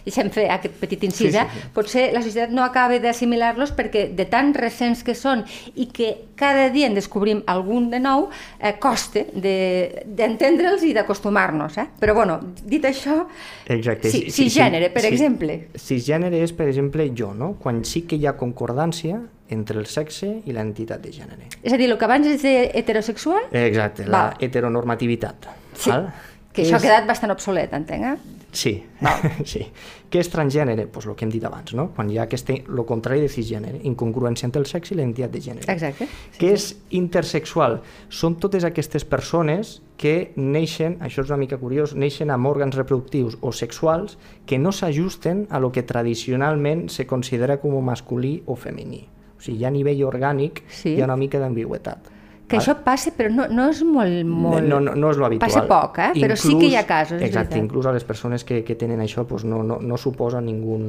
deixem 0.06 0.30
fer 0.34 0.48
aquest 0.52 0.78
petit 0.82 1.04
incís, 1.08 1.18
Sí, 1.20 1.32
sí, 1.32 1.38
eh? 1.38 1.46
sí. 1.54 1.68
potser 1.76 2.06
la 2.16 2.22
societat 2.24 2.54
no 2.56 2.64
acaba 2.64 2.98
d'assimilar-los 3.04 3.74
perquè 3.78 4.08
de 4.16 4.26
tan 4.32 4.54
recents 4.56 5.04
que 5.04 5.16
són 5.16 5.44
i 5.76 5.90
que 5.94 6.12
cada 6.40 6.70
dia 6.72 6.88
en 6.88 6.96
descobrim 6.96 7.42
algun 7.52 7.90
de 7.92 8.00
nou, 8.00 8.30
eh, 8.60 8.76
costa 8.80 9.26
de- 9.34 10.04
d'entendre'ls 10.08 10.84
i 10.88 10.94
d'acostumar-nos. 10.96 11.78
Eh? 11.78 11.88
Però 12.00 12.16
bueno, 12.16 12.40
dit 12.64 12.84
això, 12.88 13.26
Exacte. 13.70 14.10
Sí, 14.10 14.26
cisgènere, 14.32 14.90
per 14.90 15.04
exemple. 15.06 15.60
Cisgènere 15.78 16.40
és, 16.42 16.52
per 16.56 16.68
exemple, 16.72 17.10
jo, 17.16 17.34
no? 17.34 17.54
quan 17.62 17.84
sí 17.86 18.02
que 18.08 18.16
hi 18.18 18.26
ha 18.26 18.34
concordància 18.40 19.20
entre 19.50 19.80
el 19.80 19.86
sexe 19.86 20.42
i 20.46 20.52
l'entitat 20.56 21.02
de 21.02 21.12
gènere. 21.12 21.48
és 21.64 21.74
a 21.74 21.78
dir, 21.78 21.90
el 21.92 21.98
que 21.98 22.06
abans 22.06 22.28
és 22.28 22.42
de 22.42 22.72
heterosexual, 22.74 23.50
Exacte, 23.52 24.06
la 24.08 24.24
Val. 24.30 24.36
heteronormativitat. 24.40 25.48
sí, 25.74 25.90
val? 25.90 26.12
que 26.52 26.64
això 26.64 26.76
ha 26.78 26.82
quedat 26.82 27.06
bastant 27.08 27.32
obsolet, 27.32 27.72
entenc, 27.74 28.04
eh? 28.04 28.18
Sí, 28.52 28.84
sí. 29.46 29.62
Què 30.10 30.18
és 30.24 30.30
transgènere? 30.34 30.88
Pues 30.90 31.06
el 31.06 31.14
que 31.16 31.24
hem 31.24 31.30
dit 31.32 31.44
abans, 31.46 31.76
no? 31.78 31.92
Quan 31.94 32.10
hi 32.10 32.18
ha 32.18 32.24
aquest, 32.24 32.50
el 32.50 32.82
contrari 32.90 33.22
de 33.22 33.28
cisgènere, 33.30 33.78
incongruència 33.86 34.48
entre 34.48 34.60
el 34.60 34.66
sexe 34.66 34.96
i 34.96 34.98
l'identitat 34.98 35.30
de 35.32 35.40
gènere. 35.40 35.68
Exacte. 35.72 36.08
Què 36.40 36.50
és 36.56 36.72
intersexual? 36.98 37.78
Són 38.10 38.40
totes 38.42 38.66
aquestes 38.66 39.06
persones 39.06 39.82
que 40.02 40.32
neixen, 40.36 40.98
això 41.06 41.22
és 41.22 41.30
una 41.30 41.38
mica 41.38 41.60
curiós, 41.62 41.94
neixen 41.94 42.32
amb 42.34 42.50
òrgans 42.50 42.76
reproductius 42.76 43.38
o 43.42 43.52
sexuals 43.54 44.18
que 44.48 44.58
no 44.58 44.72
s'ajusten 44.74 45.46
a 45.52 45.60
lo 45.60 45.72
que 45.72 45.84
tradicionalment 45.84 46.90
se 46.90 47.06
considera 47.06 47.60
com 47.62 47.78
masculí 47.86 48.42
o 48.48 48.56
femení. 48.56 49.06
O 49.40 49.42
sigui, 49.42 49.62
ja 49.64 49.70
a 49.72 49.74
nivell 49.74 50.04
orgànic 50.06 50.64
Sí. 50.68 50.98
hi 50.98 51.02
ha 51.02 51.08
una 51.08 51.18
mica 51.18 51.40
d'ambigüetat. 51.40 52.12
Que 52.50 52.58
això 52.58 52.74
passa, 52.82 53.12
però 53.14 53.30
no, 53.30 53.46
no 53.54 53.68
és 53.70 53.84
molt... 53.86 54.24
molt... 54.26 54.66
No, 54.66 54.80
no, 54.82 54.96
no 54.98 55.12
és 55.14 55.20
lo 55.22 55.28
habitual. 55.28 55.52
Passa 55.52 55.68
poc, 55.70 56.00
eh? 56.02 56.10
Però 56.18 56.36
sí 56.40 56.56
que 56.58 56.72
hi 56.72 56.78
ha 56.80 56.86
casos, 56.90 57.22
Exacte, 57.22 57.60
inclús 57.62 57.86
a 57.86 57.94
les 57.94 58.04
persones 58.04 58.44
que, 58.44 58.64
que 58.66 58.76
tenen 58.76 59.04
això 59.06 59.28
pues 59.30 59.46
no, 59.46 59.62
no, 59.64 59.78
no 59.78 60.00
suposa 60.02 60.42
ningú, 60.42 60.80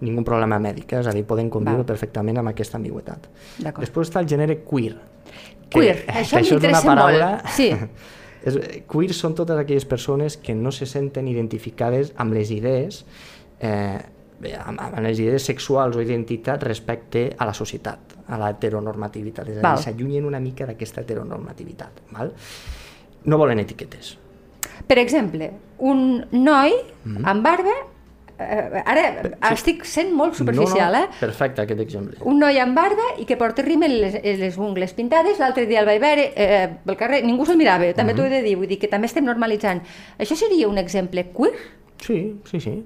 ningú 0.00 0.24
problema 0.26 0.58
mèdic, 0.58 0.96
eh? 0.96 1.04
és 1.04 1.10
a 1.10 1.14
dir, 1.14 1.22
poden 1.28 1.48
conviure 1.52 1.84
Val. 1.84 1.90
perfectament 1.92 2.42
amb 2.42 2.50
aquesta 2.50 2.80
ambigüetat. 2.80 3.30
Després 3.78 4.10
està 4.10 4.24
el 4.24 4.28
gènere 4.34 4.58
queer. 4.66 4.98
Queer, 5.70 6.00
això 6.24 6.40
una 6.40 6.48
m'interessa 6.48 6.90
paraula... 6.90 7.30
molt, 7.36 7.54
sí. 7.54 7.70
és, 8.50 8.58
queer 8.90 9.14
són 9.14 9.38
totes 9.38 9.62
aquelles 9.62 9.86
persones 9.86 10.36
que 10.36 10.58
no 10.58 10.74
se 10.74 10.90
senten 10.90 11.30
identificades 11.30 12.12
amb 12.18 12.34
les 12.34 12.50
idees 12.50 13.04
eh, 13.60 14.02
bé, 14.40 14.54
amb, 14.56 14.80
amb 14.80 14.98
les 15.00 15.18
idees 15.20 15.42
sexuals 15.42 15.96
o 15.96 16.02
identitat 16.02 16.62
respecte 16.62 17.34
a 17.38 17.46
la 17.46 17.54
societat, 17.54 17.98
a 18.28 18.38
la 18.38 18.50
heteronormativitat, 18.50 19.48
és 19.48 19.58
a 19.62 19.74
dir, 19.74 19.82
s'allunyen 19.84 20.24
una 20.24 20.40
mica 20.40 20.66
d'aquesta 20.66 21.00
heteronormativitat. 21.02 22.02
Val? 22.12 22.32
No 23.24 23.38
volen 23.38 23.58
etiquetes. 23.60 24.18
Per 24.86 24.98
exemple, 24.98 25.50
un 25.78 26.26
noi 26.32 26.72
Mhm. 27.04 27.24
amb 27.24 27.42
barba... 27.44 27.70
Eh, 28.36 28.82
ara 28.84 29.02
estic 29.52 29.84
sent 29.86 30.12
molt 30.12 30.34
superficial, 30.34 30.92
no, 30.92 30.98
no, 30.98 31.04
eh? 31.04 31.08
Perfecte, 31.20 31.62
aquest 31.62 31.78
exemple. 31.80 32.16
Un 32.26 32.40
noi 32.40 32.58
amb 32.58 32.74
barba 32.74 33.04
i 33.22 33.24
que 33.24 33.36
porta 33.38 33.62
rímel 33.62 34.00
les, 34.00 34.16
les 34.40 34.56
ungles 34.58 34.92
pintades, 34.92 35.38
l'altre 35.38 35.66
dia 35.70 35.80
el 35.80 35.86
vaig 35.86 36.00
veure 36.02 36.32
eh, 36.34 36.68
pel 36.84 36.96
carrer, 36.98 37.22
ningú 37.24 37.46
se'l 37.46 37.56
mirava, 37.56 37.92
també 37.94 38.12
Mhm. 38.12 38.16
t'ho 38.18 38.24
he 38.26 38.30
de 38.30 38.42
dir, 38.42 38.56
vull 38.56 38.66
dir 38.66 38.80
que 38.80 38.88
també 38.88 39.06
estem 39.06 39.24
normalitzant. 39.24 39.82
Això 40.18 40.34
seria 40.34 40.66
un 40.68 40.78
exemple 40.78 41.30
queer? 41.30 41.54
Sí, 42.00 42.34
sí, 42.50 42.58
sí. 42.60 42.82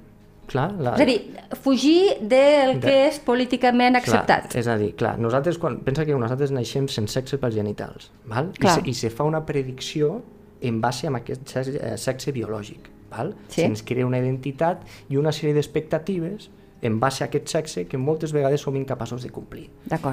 Clar, 0.49 0.71
la... 0.81 0.95
És 0.97 1.03
a 1.03 1.07
dir, 1.09 1.19
fugir 1.61 2.01
del 2.25 2.79
De- 2.79 2.87
que 2.87 2.97
és 3.11 3.19
políticament 3.21 3.99
acceptat. 4.01 4.49
Clar, 4.49 4.61
és 4.63 4.69
a 4.73 4.77
dir, 4.81 4.95
clar, 4.97 5.19
nosaltres, 5.21 5.59
quan, 5.61 5.79
pensa 5.85 6.07
que 6.09 6.17
nosaltres 6.17 6.53
naixem 6.57 6.89
sense 6.89 7.13
sexe 7.19 7.39
pels 7.41 7.59
genitals, 7.59 8.11
val? 8.29 8.53
I, 8.57 8.63
Clar. 8.63 8.79
se, 8.79 8.85
i 8.89 8.95
se 8.97 9.11
fa 9.13 9.27
una 9.29 9.45
predicció 9.47 10.23
en 10.65 10.81
base 10.81 11.07
a 11.07 11.13
aquest 11.21 11.45
sexe, 11.53 11.77
eh, 11.77 11.97
sexe 12.01 12.33
biològic. 12.33 12.89
Val? 13.13 13.35
Sí. 13.49 13.63
Se'ns 13.63 13.85
crea 13.89 14.07
una 14.09 14.19
identitat 14.21 14.83
i 15.09 15.17
una 15.17 15.31
sèrie 15.33 15.55
d'expectatives 15.57 16.51
en 16.85 16.99
base 17.01 17.25
a 17.25 17.29
aquest 17.29 17.49
sexe 17.49 17.87
que 17.89 17.99
moltes 17.99 18.33
vegades 18.37 18.61
som 18.65 18.77
incapaços 18.77 19.23
de 19.25 19.31
complir. 19.35 19.69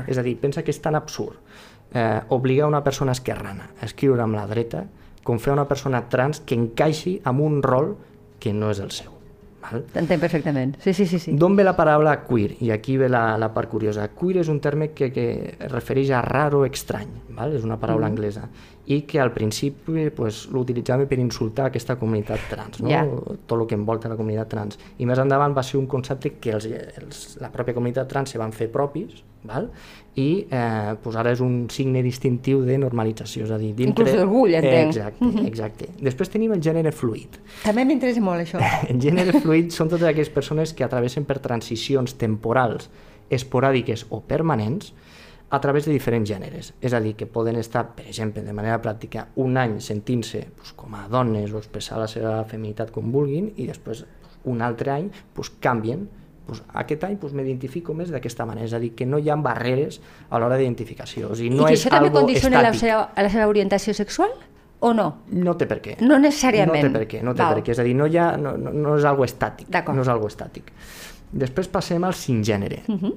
És 0.08 0.18
a 0.18 0.24
dir, 0.24 0.38
pensa 0.42 0.64
que 0.64 0.72
és 0.72 0.80
tan 0.82 0.96
absurd 0.96 1.40
eh, 1.94 2.22
obligar 2.30 2.68
una 2.68 2.84
persona 2.84 3.12
esquerrana 3.16 3.72
a 3.82 3.86
escriure 3.86 4.24
amb 4.24 4.36
la 4.36 4.46
dreta 4.48 4.86
com 5.26 5.40
fer 5.42 5.54
una 5.54 5.68
persona 5.68 6.04
trans 6.10 6.42
que 6.46 6.56
encaixi 6.56 7.20
amb 7.24 7.42
un 7.42 7.62
rol 7.66 7.96
que 8.40 8.54
no 8.54 8.72
és 8.72 8.80
el 8.84 8.92
seu. 8.94 9.15
T'entenc 9.94 10.22
perfectament. 10.22 10.76
Sí, 10.84 10.94
sí, 10.94 11.06
sí. 11.10 11.20
sí. 11.20 11.34
D'on 11.40 11.56
ve 11.58 11.66
la 11.66 11.76
paraula 11.78 12.16
queer? 12.28 12.56
I 12.64 12.72
aquí 12.76 12.98
ve 13.02 13.10
la, 13.10 13.38
la 13.42 13.52
part 13.54 13.70
curiosa. 13.72 14.08
Queer 14.16 14.44
és 14.44 14.52
un 14.52 14.62
terme 14.64 14.92
que, 14.98 15.12
que 15.16 15.26
es 15.56 15.72
refereix 15.72 16.12
a 16.16 16.22
raro 16.26 16.64
estrany, 16.68 17.12
val? 17.36 17.56
és 17.56 17.66
una 17.68 17.80
paraula 17.82 18.08
mm. 18.08 18.14
anglesa, 18.14 18.48
i 18.86 19.02
que 19.10 19.20
al 19.22 19.32
principi 19.34 20.10
pues, 20.16 20.46
l'utilitzàvem 20.54 21.10
per 21.10 21.20
insultar 21.22 21.70
aquesta 21.70 21.98
comunitat 22.02 22.50
trans, 22.52 22.82
no? 22.84 22.92
Ja. 22.92 23.04
tot 23.46 23.58
el 23.60 23.68
que 23.70 23.78
envolta 23.78 24.12
la 24.12 24.18
comunitat 24.20 24.52
trans. 24.52 24.82
I 25.02 25.10
més 25.10 25.22
endavant 25.22 25.56
va 25.58 25.64
ser 25.66 25.80
un 25.82 25.88
concepte 25.90 26.36
que 26.42 26.54
els, 26.58 26.70
els, 26.70 27.24
la 27.42 27.52
pròpia 27.54 27.78
comunitat 27.78 28.12
trans 28.12 28.36
se 28.36 28.42
van 28.42 28.54
fer 28.56 28.70
propis, 28.74 29.24
val? 29.46 29.72
I 30.16 30.48
eh, 30.48 30.94
pues 31.04 31.16
ara 31.20 31.34
és 31.36 31.42
un 31.44 31.66
signe 31.72 32.00
distintiu 32.04 32.62
de 32.64 32.78
normalització, 32.80 33.44
és 33.44 33.52
a 33.52 33.58
dir, 33.60 33.74
dintre... 33.76 34.06
Inclús 34.06 34.22
d'orgull, 34.22 34.56
entenc. 34.56 34.94
Exacte, 34.94 35.32
exacte. 35.44 35.90
Després 36.00 36.32
tenim 36.32 36.54
el 36.56 36.62
gènere 36.64 36.94
fluid. 36.96 37.36
També 37.66 37.84
m'interessa 37.88 38.24
molt 38.24 38.46
això. 38.46 38.62
El 38.92 39.02
gènere 39.04 39.42
fluid 39.44 39.76
són 39.76 39.92
totes 39.92 40.08
aquelles 40.08 40.32
persones 40.32 40.72
que 40.74 40.88
atravessen 40.88 41.28
per 41.28 41.42
transicions 41.44 42.16
temporals, 42.22 42.88
esporàdiques 43.34 44.06
o 44.16 44.22
permanents 44.24 44.94
a 45.50 45.60
través 45.60 45.86
de 45.86 45.92
diferents 45.92 46.30
gèneres. 46.30 46.72
És 46.80 46.96
a 46.96 47.02
dir, 47.04 47.18
que 47.20 47.28
poden 47.28 47.60
estar, 47.60 47.84
per 47.98 48.08
exemple, 48.08 48.44
de 48.46 48.56
manera 48.56 48.80
pràctica, 48.82 49.28
un 49.36 49.60
any 49.60 49.82
sentint-se 49.84 50.46
pues, 50.56 50.72
com 50.80 50.96
a 50.96 51.10
dones 51.12 51.52
o 51.52 51.60
expressar 51.60 52.00
la 52.00 52.08
seva 52.12 52.38
feminitat 52.48 52.96
com 52.96 53.12
vulguin 53.12 53.52
i 53.58 53.68
després 53.68 54.06
un 54.46 54.62
altre 54.64 54.94
any 54.96 55.10
pues, 55.36 55.52
canvien 55.60 56.08
pues, 56.46 56.62
aquest 56.74 57.04
any 57.04 57.18
pues, 57.18 57.34
m'identifico 57.34 57.94
més 57.94 58.10
d'aquesta 58.14 58.46
manera, 58.46 58.66
és 58.66 58.74
a 58.74 58.80
dir, 58.80 58.94
que 58.96 59.06
no 59.06 59.18
hi 59.20 59.30
ha 59.30 59.36
barreres 59.36 60.00
a 60.30 60.40
l'hora 60.40 60.58
d'identificació. 60.58 61.32
O 61.32 61.36
sigui, 61.36 61.50
no 61.56 61.64
I 61.64 61.68
que 61.68 61.74
és 61.74 61.86
això 61.86 61.90
també 61.96 62.12
condiciona 62.12 62.62
la 62.62 62.74
seva, 62.74 63.12
a 63.16 63.22
la 63.24 63.30
seva 63.30 63.48
orientació 63.48 63.94
sexual 63.94 64.30
o 64.80 64.94
no? 64.94 65.08
No 65.32 65.56
té 65.58 65.66
per 65.66 65.80
què. 65.82 65.96
No 66.02 66.18
necessàriament. 66.20 66.84
No 66.84 66.92
té 66.92 67.00
per 67.00 67.08
què, 67.08 67.22
no 67.24 67.34
té 67.34 67.42
Val. 67.44 67.54
per 67.56 67.64
què. 67.64 67.72
És 67.72 67.80
a 67.80 67.84
dir, 67.84 67.96
no, 67.96 68.06
hi 68.08 68.18
ha, 68.18 68.36
no, 68.38 68.56
no, 68.58 68.72
no 68.72 68.98
és 68.98 69.06
algo 69.06 69.24
estàtic. 69.26 69.70
No 69.94 70.02
és 70.02 70.08
algo 70.08 70.28
estàtic. 70.28 70.72
Després 71.32 71.68
passem 71.68 72.04
al 72.04 72.14
singènere. 72.14 72.84
Uh 72.88 72.92
Mhm. 72.94 73.06
-huh. 73.06 73.16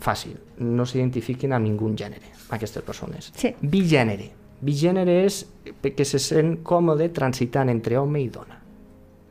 Fàcil. 0.00 0.34
No 0.58 0.84
s'identifiquen 0.84 1.52
amb 1.52 1.64
ningú 1.64 1.88
gènere, 1.94 2.26
aquestes 2.50 2.82
persones. 2.82 3.32
Sí. 3.36 3.54
Bigènere. 3.62 4.30
Bigènere 4.60 5.24
és 5.26 5.46
que 5.94 6.04
se 6.04 6.18
sent 6.18 6.62
còmode 6.64 7.08
transitant 7.12 7.68
entre 7.70 7.96
home 7.98 8.20
i 8.20 8.28
dona. 8.28 8.58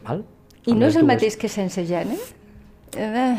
Val? 0.07 0.23
I 0.65 0.71
Amb 0.71 0.79
no 0.79 0.85
és 0.87 0.95
el 0.95 1.01
dues. 1.01 1.13
mateix 1.13 1.35
que 1.37 1.49
sense 1.49 1.83
gènere? 1.85 2.17
Eh, 2.97 3.35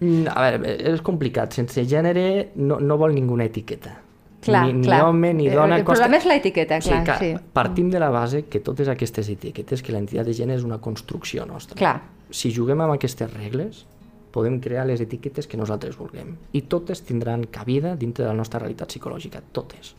Mm, 0.00 0.28
A 0.32 0.40
veure, 0.40 0.70
és 0.94 1.02
complicat. 1.04 1.52
Sense 1.52 1.82
gènere 1.84 2.52
no, 2.56 2.78
no 2.80 2.96
vol 2.96 3.12
ninguna 3.12 3.44
etiqueta. 3.44 3.98
clar, 4.40 4.62
ni, 4.72 4.80
clar. 4.86 5.02
ni 5.02 5.04
home 5.10 5.34
ni 5.34 5.48
Eh, 5.48 5.54
dona. 5.54 5.76
El 5.76 5.84
problema 5.84 6.16
és 6.16 6.24
l'etiqueta, 6.24 6.78
clar, 6.80 7.04
clar, 7.04 7.18
sí. 7.18 7.34
Partim 7.52 7.90
de 7.90 7.98
la 8.00 8.08
base 8.08 8.46
que 8.46 8.60
totes 8.60 8.88
aquestes 8.88 9.28
etiquetes, 9.28 9.82
que 9.82 9.92
l'entitat 9.92 10.24
de 10.24 10.32
gènere 10.32 10.56
és 10.56 10.64
una 10.64 10.78
construcció 10.78 11.44
nostra. 11.44 11.76
Clar. 11.76 12.00
Si 12.30 12.48
juguem 12.50 12.80
amb 12.80 12.94
aquestes 12.94 13.30
regles, 13.34 13.84
podem 14.32 14.58
crear 14.58 14.86
les 14.86 15.02
etiquetes 15.02 15.46
que 15.46 15.58
nosaltres 15.58 15.98
vulguem. 15.98 16.34
I 16.52 16.62
totes 16.62 17.02
tindran 17.02 17.44
cabida 17.50 17.94
dintre 17.94 18.24
de 18.24 18.30
la 18.30 18.34
nostra 18.38 18.58
realitat 18.60 18.88
psicològica, 18.88 19.42
totes. 19.52 19.94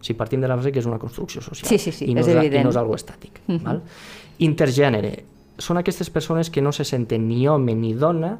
Si 0.00 0.14
partim 0.14 0.40
de 0.40 0.46
la 0.46 0.54
base 0.54 0.70
que 0.70 0.78
és 0.78 0.86
una 0.86 0.98
construcció 1.00 1.40
social. 1.42 1.66
Sí, 1.68 1.78
sí, 1.78 1.90
sí, 1.90 2.04
i 2.08 2.14
no 2.14 2.20
és 2.20 2.28
és, 2.28 2.36
evident. 2.36 2.60
I 2.60 2.64
no 2.64 2.70
és 2.70 2.76
algo 2.76 2.94
estàtic. 2.94 3.40
val? 3.48 3.82
Intergènere. 4.38 5.24
Són 5.62 5.78
aquestes 5.78 6.10
persones 6.10 6.50
que 6.50 6.62
no 6.64 6.72
se 6.74 6.84
senten 6.88 7.28
ni 7.28 7.46
home 7.48 7.74
ni 7.78 7.92
dona 7.94 8.36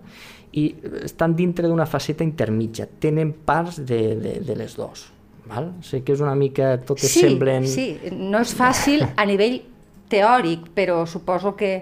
i 0.58 0.66
estan 1.04 1.36
dintre 1.38 1.68
d'una 1.70 1.86
faceta 1.86 2.24
intermitja. 2.26 2.88
Tenen 3.00 3.30
parts 3.46 3.78
de, 3.86 4.00
de, 4.20 4.32
de 4.44 4.56
les 4.58 4.74
dos. 4.76 5.06
Val? 5.48 5.72
Sé 5.82 6.02
que 6.06 6.12
és 6.16 6.20
una 6.22 6.34
mica... 6.38 6.74
Totes 6.86 7.10
Sí, 7.10 7.22
semblen... 7.24 7.64
sí, 7.66 7.86
no 8.12 8.42
és 8.42 8.52
fàcil 8.58 9.06
a 9.16 9.24
nivell 9.26 9.60
teòric, 10.12 10.68
però 10.76 11.02
suposo 11.08 11.54
que 11.56 11.72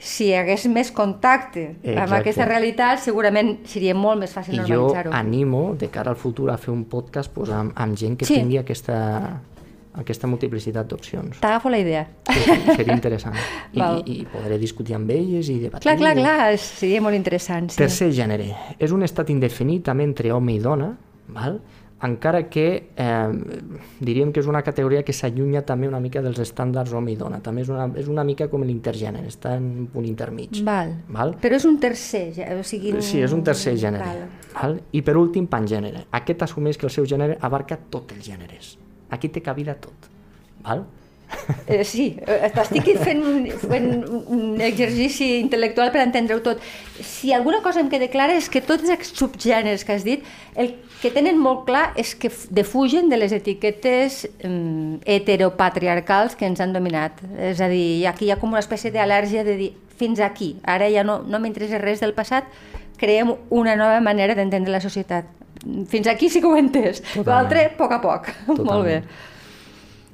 si 0.00 0.30
hi 0.30 0.34
hagués 0.34 0.64
més 0.72 0.88
contacte 0.96 1.62
amb 1.76 1.86
Exacte. 1.92 2.18
aquesta 2.22 2.46
realitat, 2.48 3.02
segurament 3.04 3.50
seria 3.68 3.92
molt 3.94 4.22
més 4.22 4.32
fàcil 4.32 4.56
I 4.56 4.62
jo 4.64 4.68
normalitzar-ho. 4.80 5.12
animo 5.16 5.62
de 5.78 5.90
cara 5.92 6.10
al 6.14 6.16
futur 6.16 6.48
a 6.50 6.56
fer 6.58 6.72
un 6.72 6.86
podcast 6.88 7.30
pues, 7.34 7.50
amb, 7.52 7.72
amb 7.76 7.96
gent 8.00 8.16
que 8.16 8.24
Sí. 8.28 8.38
tingui 8.40 8.56
aquesta, 8.58 8.96
aquesta 10.02 10.28
multiplicitat 10.30 10.88
d'opcions. 10.90 11.40
T'agafo 11.42 11.72
la 11.72 11.80
idea. 11.82 12.06
Sí, 12.30 12.44
seria 12.76 12.96
interessant. 12.96 13.36
I, 13.76 13.80
Val. 13.82 14.00
I 14.06 14.22
podré 14.30 14.58
discutir 14.60 14.96
amb 14.98 15.10
elles 15.14 15.50
i 15.52 15.58
debatir. 15.66 15.86
Clar, 15.86 15.98
clar, 16.00 16.14
clar, 16.18 16.56
seria 16.62 17.02
molt 17.04 17.18
interessant. 17.18 17.70
Sí. 17.72 17.82
Tercer 17.82 18.10
gènere. 18.16 18.50
És 18.78 18.94
un 18.96 19.06
estat 19.06 19.30
indefinit 19.32 19.86
també 19.90 20.08
entre 20.08 20.32
home 20.34 20.56
i 20.56 20.62
dona, 20.64 20.94
val? 21.34 21.60
encara 22.02 22.48
que 22.48 22.92
eh, 22.96 23.28
diríem 24.00 24.32
que 24.32 24.40
és 24.40 24.48
una 24.48 24.62
categoria 24.64 25.02
que 25.04 25.12
s'allunya 25.12 25.62
també 25.68 25.88
una 25.88 26.00
mica 26.00 26.22
dels 26.24 26.40
estàndards 26.40 26.94
home 26.96 27.12
i 27.12 27.16
dona. 27.20 27.40
També 27.44 27.64
és 27.64 27.70
una, 27.72 27.86
és 28.00 28.08
una 28.08 28.24
mica 28.24 28.48
com 28.48 28.64
l'intergènere, 28.64 29.28
està 29.28 29.54
en 29.58 29.68
un 29.84 29.88
punt 29.92 30.08
intermig. 30.08 30.62
Val. 30.66 30.94
Val? 31.12 31.36
Però 31.40 31.60
és 31.60 31.66
un 31.68 31.76
tercer, 31.82 32.30
o 32.56 32.64
sigui... 32.64 32.96
Sí, 33.04 33.20
és 33.20 33.36
un 33.36 33.44
tercer 33.44 33.76
gènere. 33.80 34.06
Val. 34.06 34.52
Val? 34.54 34.78
I 34.96 35.04
per 35.04 35.16
últim, 35.20 35.48
pangènere. 35.50 36.06
Aquest 36.16 36.46
assumeix 36.48 36.80
que 36.80 36.88
el 36.88 36.94
seu 36.94 37.08
gènere 37.08 37.36
abarca 37.40 37.76
tots 37.76 38.16
els 38.16 38.24
gèneres. 38.24 38.76
Aquí 39.10 39.28
té 39.28 39.42
cabida 39.42 39.76
tot. 39.78 40.10
Val? 40.64 40.86
Eh, 41.66 41.84
sí, 41.84 42.16
eh, 42.26 42.48
estic 42.50 42.88
fent 42.98 43.20
un, 43.26 43.44
fent 43.62 43.88
un 44.34 44.60
exercici 44.64 45.28
intel·lectual 45.38 45.92
per 45.94 46.02
entendre-ho 46.02 46.42
tot. 46.44 46.62
Si 47.06 47.32
alguna 47.34 47.60
cosa 47.62 47.82
em 47.82 47.90
queda 47.90 48.10
clara 48.10 48.34
és 48.38 48.48
que 48.50 48.62
tots 48.64 48.90
els 48.90 49.12
subgèneres 49.14 49.84
que 49.86 49.94
has 49.94 50.06
dit, 50.06 50.26
el 50.58 50.74
que 51.00 51.12
tenen 51.14 51.38
molt 51.40 51.64
clar 51.68 51.90
és 52.00 52.14
que 52.18 52.32
defugen 52.50 53.08
de 53.12 53.20
les 53.20 53.34
etiquetes 53.36 54.24
um, 54.44 54.98
heteropatriarcals 55.06 56.36
que 56.36 56.48
ens 56.50 56.60
han 56.60 56.74
dominat. 56.76 57.22
És 57.38 57.62
a 57.62 57.70
dir, 57.70 58.06
aquí 58.10 58.28
hi 58.28 58.34
ha 58.34 58.40
com 58.40 58.52
una 58.52 58.62
espècie 58.64 58.92
d'al·lèrgia 58.94 59.46
de 59.46 59.56
dir 59.58 59.72
fins 60.00 60.20
aquí, 60.24 60.54
ara 60.64 60.88
ja 60.88 61.04
no, 61.04 61.20
no 61.28 61.38
m'interessa 61.42 61.78
res 61.78 62.00
del 62.00 62.14
passat, 62.16 62.46
creem 63.00 63.34
una 63.50 63.76
nova 63.76 64.00
manera 64.04 64.34
d'entendre 64.36 64.72
la 64.72 64.80
societat. 64.80 65.39
Fins 65.88 66.06
aquí 66.08 66.28
sí 66.30 66.40
que 66.40 66.46
ho 66.48 66.56
he 66.56 66.60
entès. 66.62 67.02
L'altre, 67.26 67.66
a 67.66 67.76
poc 67.76 67.92
a 67.92 68.00
poc. 68.00 68.30
Molt 68.48 68.84
bé. 68.86 69.02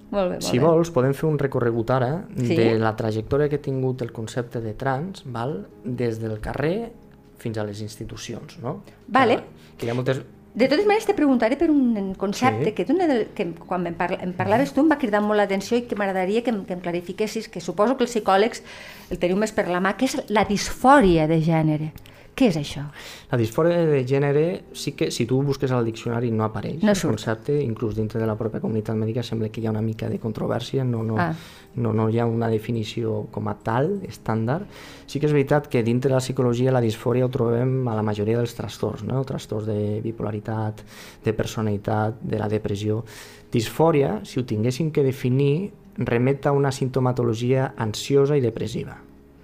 Molt 0.07 0.31
bé, 0.31 0.37
molt 0.37 0.43
Si 0.47 0.59
bé. 0.59 0.65
vols, 0.65 0.91
podem 0.95 1.13
fer 1.19 1.27
un 1.29 1.39
recorregut 1.39 1.91
ara 1.91 2.25
Sí. 2.37 2.55
de 2.55 2.79
la 2.79 2.95
trajectòria 2.97 3.49
que 3.51 3.57
ha 3.57 3.63
tingut 3.63 4.03
el 4.03 4.13
concepte 4.13 4.61
de 4.61 4.73
trans 4.75 5.25
val? 5.27 5.67
des 5.85 6.21
del 6.21 6.39
carrer 6.41 6.93
fins 7.39 7.59
a 7.59 7.65
les 7.65 7.81
institucions. 7.83 8.59
No? 8.63 8.83
Vale. 9.09 9.37
Que, 9.37 9.77
que 9.79 9.87
hi 9.87 9.91
ha 9.91 9.95
moltes... 9.95 10.23
De 10.57 10.69
totes 10.71 10.87
maneres, 10.87 11.05
te 11.05 11.13
preguntaré 11.13 11.57
per 11.61 11.71
un 11.71 12.15
concepte 12.17 12.71
Sí. 12.71 12.73
que, 12.73 12.85
del, 12.87 13.27
que 13.35 13.45
quan 13.67 13.85
em, 13.87 13.95
parla, 13.95 14.17
em 14.25 14.33
parlaves 14.33 14.73
tu 14.73 14.81
em 14.81 14.89
va 14.89 14.97
cridar 14.97 15.21
molt 15.21 15.37
l'atenció 15.37 15.77
i 15.77 15.83
que 15.91 15.99
m'agradaria 16.01 16.41
que, 16.43 16.49
em- 16.55 16.63
que 16.65 16.73
em 16.73 16.81
clarifiquessis, 16.81 17.49
que 17.51 17.61
suposo 17.61 17.99
que 17.99 18.05
els 18.07 18.11
psicòlegs 18.15 18.63
el 19.11 19.19
teniu 19.19 19.37
més 19.37 19.53
per 19.53 19.67
la 19.69 19.81
mà, 19.85 19.97
que 19.99 20.07
és 20.07 20.17
la 20.31 20.47
disfòria 20.49 21.27
de 21.29 21.43
gènere. 21.43 21.91
Què 22.37 22.51
és 22.51 22.57
això? 22.61 22.83
La 23.31 23.39
disfòria 23.41 23.79
de 23.89 24.03
gènere, 24.05 24.43
sí 24.77 24.93
que 24.93 25.07
si 25.11 25.25
tu 25.25 25.39
busques 25.43 25.71
al 25.73 25.87
diccionari 25.89 26.29
no 26.31 26.45
apareix 26.45 26.83
No 26.83 26.91
el 26.93 26.97
surt. 26.97 27.15
concepte, 27.15 27.55
inclús 27.65 27.95
dintre 27.97 28.21
de 28.21 28.27
la 28.29 28.35
pròpia 28.37 28.61
comunitat 28.61 28.95
mèdica 28.95 29.23
sembla 29.25 29.49
que 29.49 29.63
hi 29.63 29.67
ha 29.67 29.71
una 29.71 29.81
mica 29.81 30.11
de 30.11 30.19
controvèrsia, 30.21 30.85
no, 30.85 31.03
no, 31.03 31.17
Ah. 31.17 31.33
no, 31.77 31.95
no 31.95 32.11
hi 32.11 32.19
ha 32.19 32.27
una 32.27 32.49
definició 32.53 33.27
com 33.33 33.49
a 33.49 33.55
tal, 33.55 34.03
estàndard. 34.05 34.67
Sí 35.07 35.19
que 35.19 35.25
és 35.27 35.33
veritat 35.33 35.69
que 35.69 35.83
dintre 35.83 36.11
de 36.11 36.15
la 36.17 36.21
psicologia 36.21 36.71
la 36.71 36.83
disfòria 36.85 37.25
ho 37.25 37.31
trobem 37.31 37.89
a 37.89 37.95
la 37.95 38.03
majoria 38.03 38.37
dels 38.37 38.55
trastorns, 38.55 39.03
no? 39.03 39.25
trastorns 39.25 39.65
de 39.67 40.03
bipolaritat, 40.05 40.83
de 41.25 41.33
personalitat, 41.33 42.21
de 42.21 42.39
la 42.39 42.49
depressió. 42.49 43.03
Disfòria, 43.51 44.21
si 44.25 44.41
ho 44.41 44.45
tinguéssim 44.45 44.91
que 44.93 45.03
definir, 45.03 45.73
remet 45.97 46.45
a 46.45 46.53
una 46.53 46.71
sintomatologia 46.71 47.73
ansiosa 47.79 48.37
i 48.37 48.43
depressiva. 48.43 48.99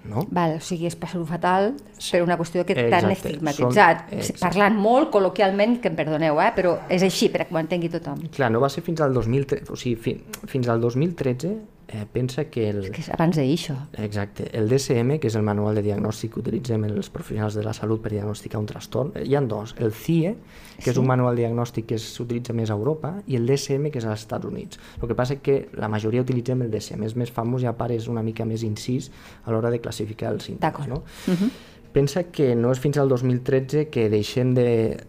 No? 0.09 0.25
Val, 0.35 0.57
o 0.57 0.63
sigui, 0.63 0.87
és 0.89 0.97
passar-ho 0.99 1.23
fatal 1.27 1.71
per 1.95 2.19
una 2.23 2.35
qüestió 2.39 2.65
que 2.67 2.75
t'han 2.75 3.11
estigmatitzat. 3.13 4.09
exacte. 4.11 4.41
Parlant 4.43 4.75
molt 4.75 5.13
col·loquialment, 5.13 5.77
que 5.79 5.91
em 5.91 5.95
perdoneu, 5.95 6.41
eh? 6.43 6.49
però 6.55 6.75
és 6.91 7.05
així, 7.07 7.29
per 7.31 7.45
que 7.45 7.55
ho 7.55 7.61
entengui 7.61 7.91
tothom. 7.93 8.25
Clar, 8.35 8.51
no 8.51 8.59
va 8.63 8.71
ser 8.73 8.83
fins 8.83 9.03
al 9.05 9.15
2013, 9.15 9.71
o 9.71 9.79
sigui, 9.79 9.95
fi, 9.95 10.17
fins 10.51 10.67
al 10.67 10.83
2013 10.83 11.53
eh, 11.93 12.05
pensa 12.11 12.45
que 12.49 12.69
el, 12.69 12.91
Que 12.91 13.01
és 13.01 13.09
abans 13.13 13.37
d'ahir, 13.37 13.55
això. 13.55 13.75
exacte, 14.01 14.49
el 14.57 14.67
DSM, 14.69 15.19
que 15.19 15.29
és 15.29 15.35
el 15.35 15.43
manual 15.45 15.75
de 15.75 15.83
diagnòstic 15.85 16.33
que 16.33 16.41
utilitzem 16.41 16.83
els 16.89 17.09
professionals 17.13 17.53
de 17.53 17.63
la 17.63 17.73
salut 17.73 18.01
per 18.01 18.11
diagnosticar 18.11 18.59
un 18.59 18.65
trastorn, 18.65 19.11
eh, 19.15 19.25
hi 19.27 19.35
han 19.35 19.47
dos, 19.47 19.75
el 19.77 19.93
CIE, 19.93 20.35
que 20.83 20.89
és 20.89 20.97
un 20.97 21.07
manual 21.07 21.37
diagnòstic 21.37 21.85
que 21.93 21.99
s'utilitza 22.01 22.53
més 22.53 22.71
a 22.71 22.73
Europa, 22.73 23.13
i 23.27 23.37
el 23.37 23.45
DSM, 23.45 23.91
que 23.91 23.99
és 23.99 24.05
als 24.05 24.25
Estats 24.25 24.45
Units. 24.49 24.79
El 25.01 25.07
que 25.07 25.15
passa 25.15 25.37
és 25.37 25.43
que 25.45 25.69
la 25.73 25.87
majoria 25.87 26.21
utilitzem 26.21 26.61
el 26.65 26.71
DSM, 26.71 27.03
és 27.03 27.15
més 27.15 27.31
famós 27.31 27.63
i 27.63 27.69
a 27.69 27.75
part 27.77 27.93
és 27.93 28.07
una 28.07 28.23
mica 28.23 28.45
més 28.45 28.63
incís 28.63 29.11
a 29.45 29.51
l'hora 29.51 29.69
de 29.69 29.79
classificar 29.79 30.33
els 30.33 30.49
símptomes. 30.49 30.73
D'acord. 30.73 30.89
No? 30.89 31.03
Uh 31.27 31.37
-huh. 31.37 31.51
Pensa 31.93 32.23
que 32.33 32.55
no 32.57 32.71
és 32.73 32.79
fins 32.81 32.97
al 32.97 33.11
2013 33.11 33.85
que 33.93 34.07
deixem 34.09 34.55
de, 34.57 34.65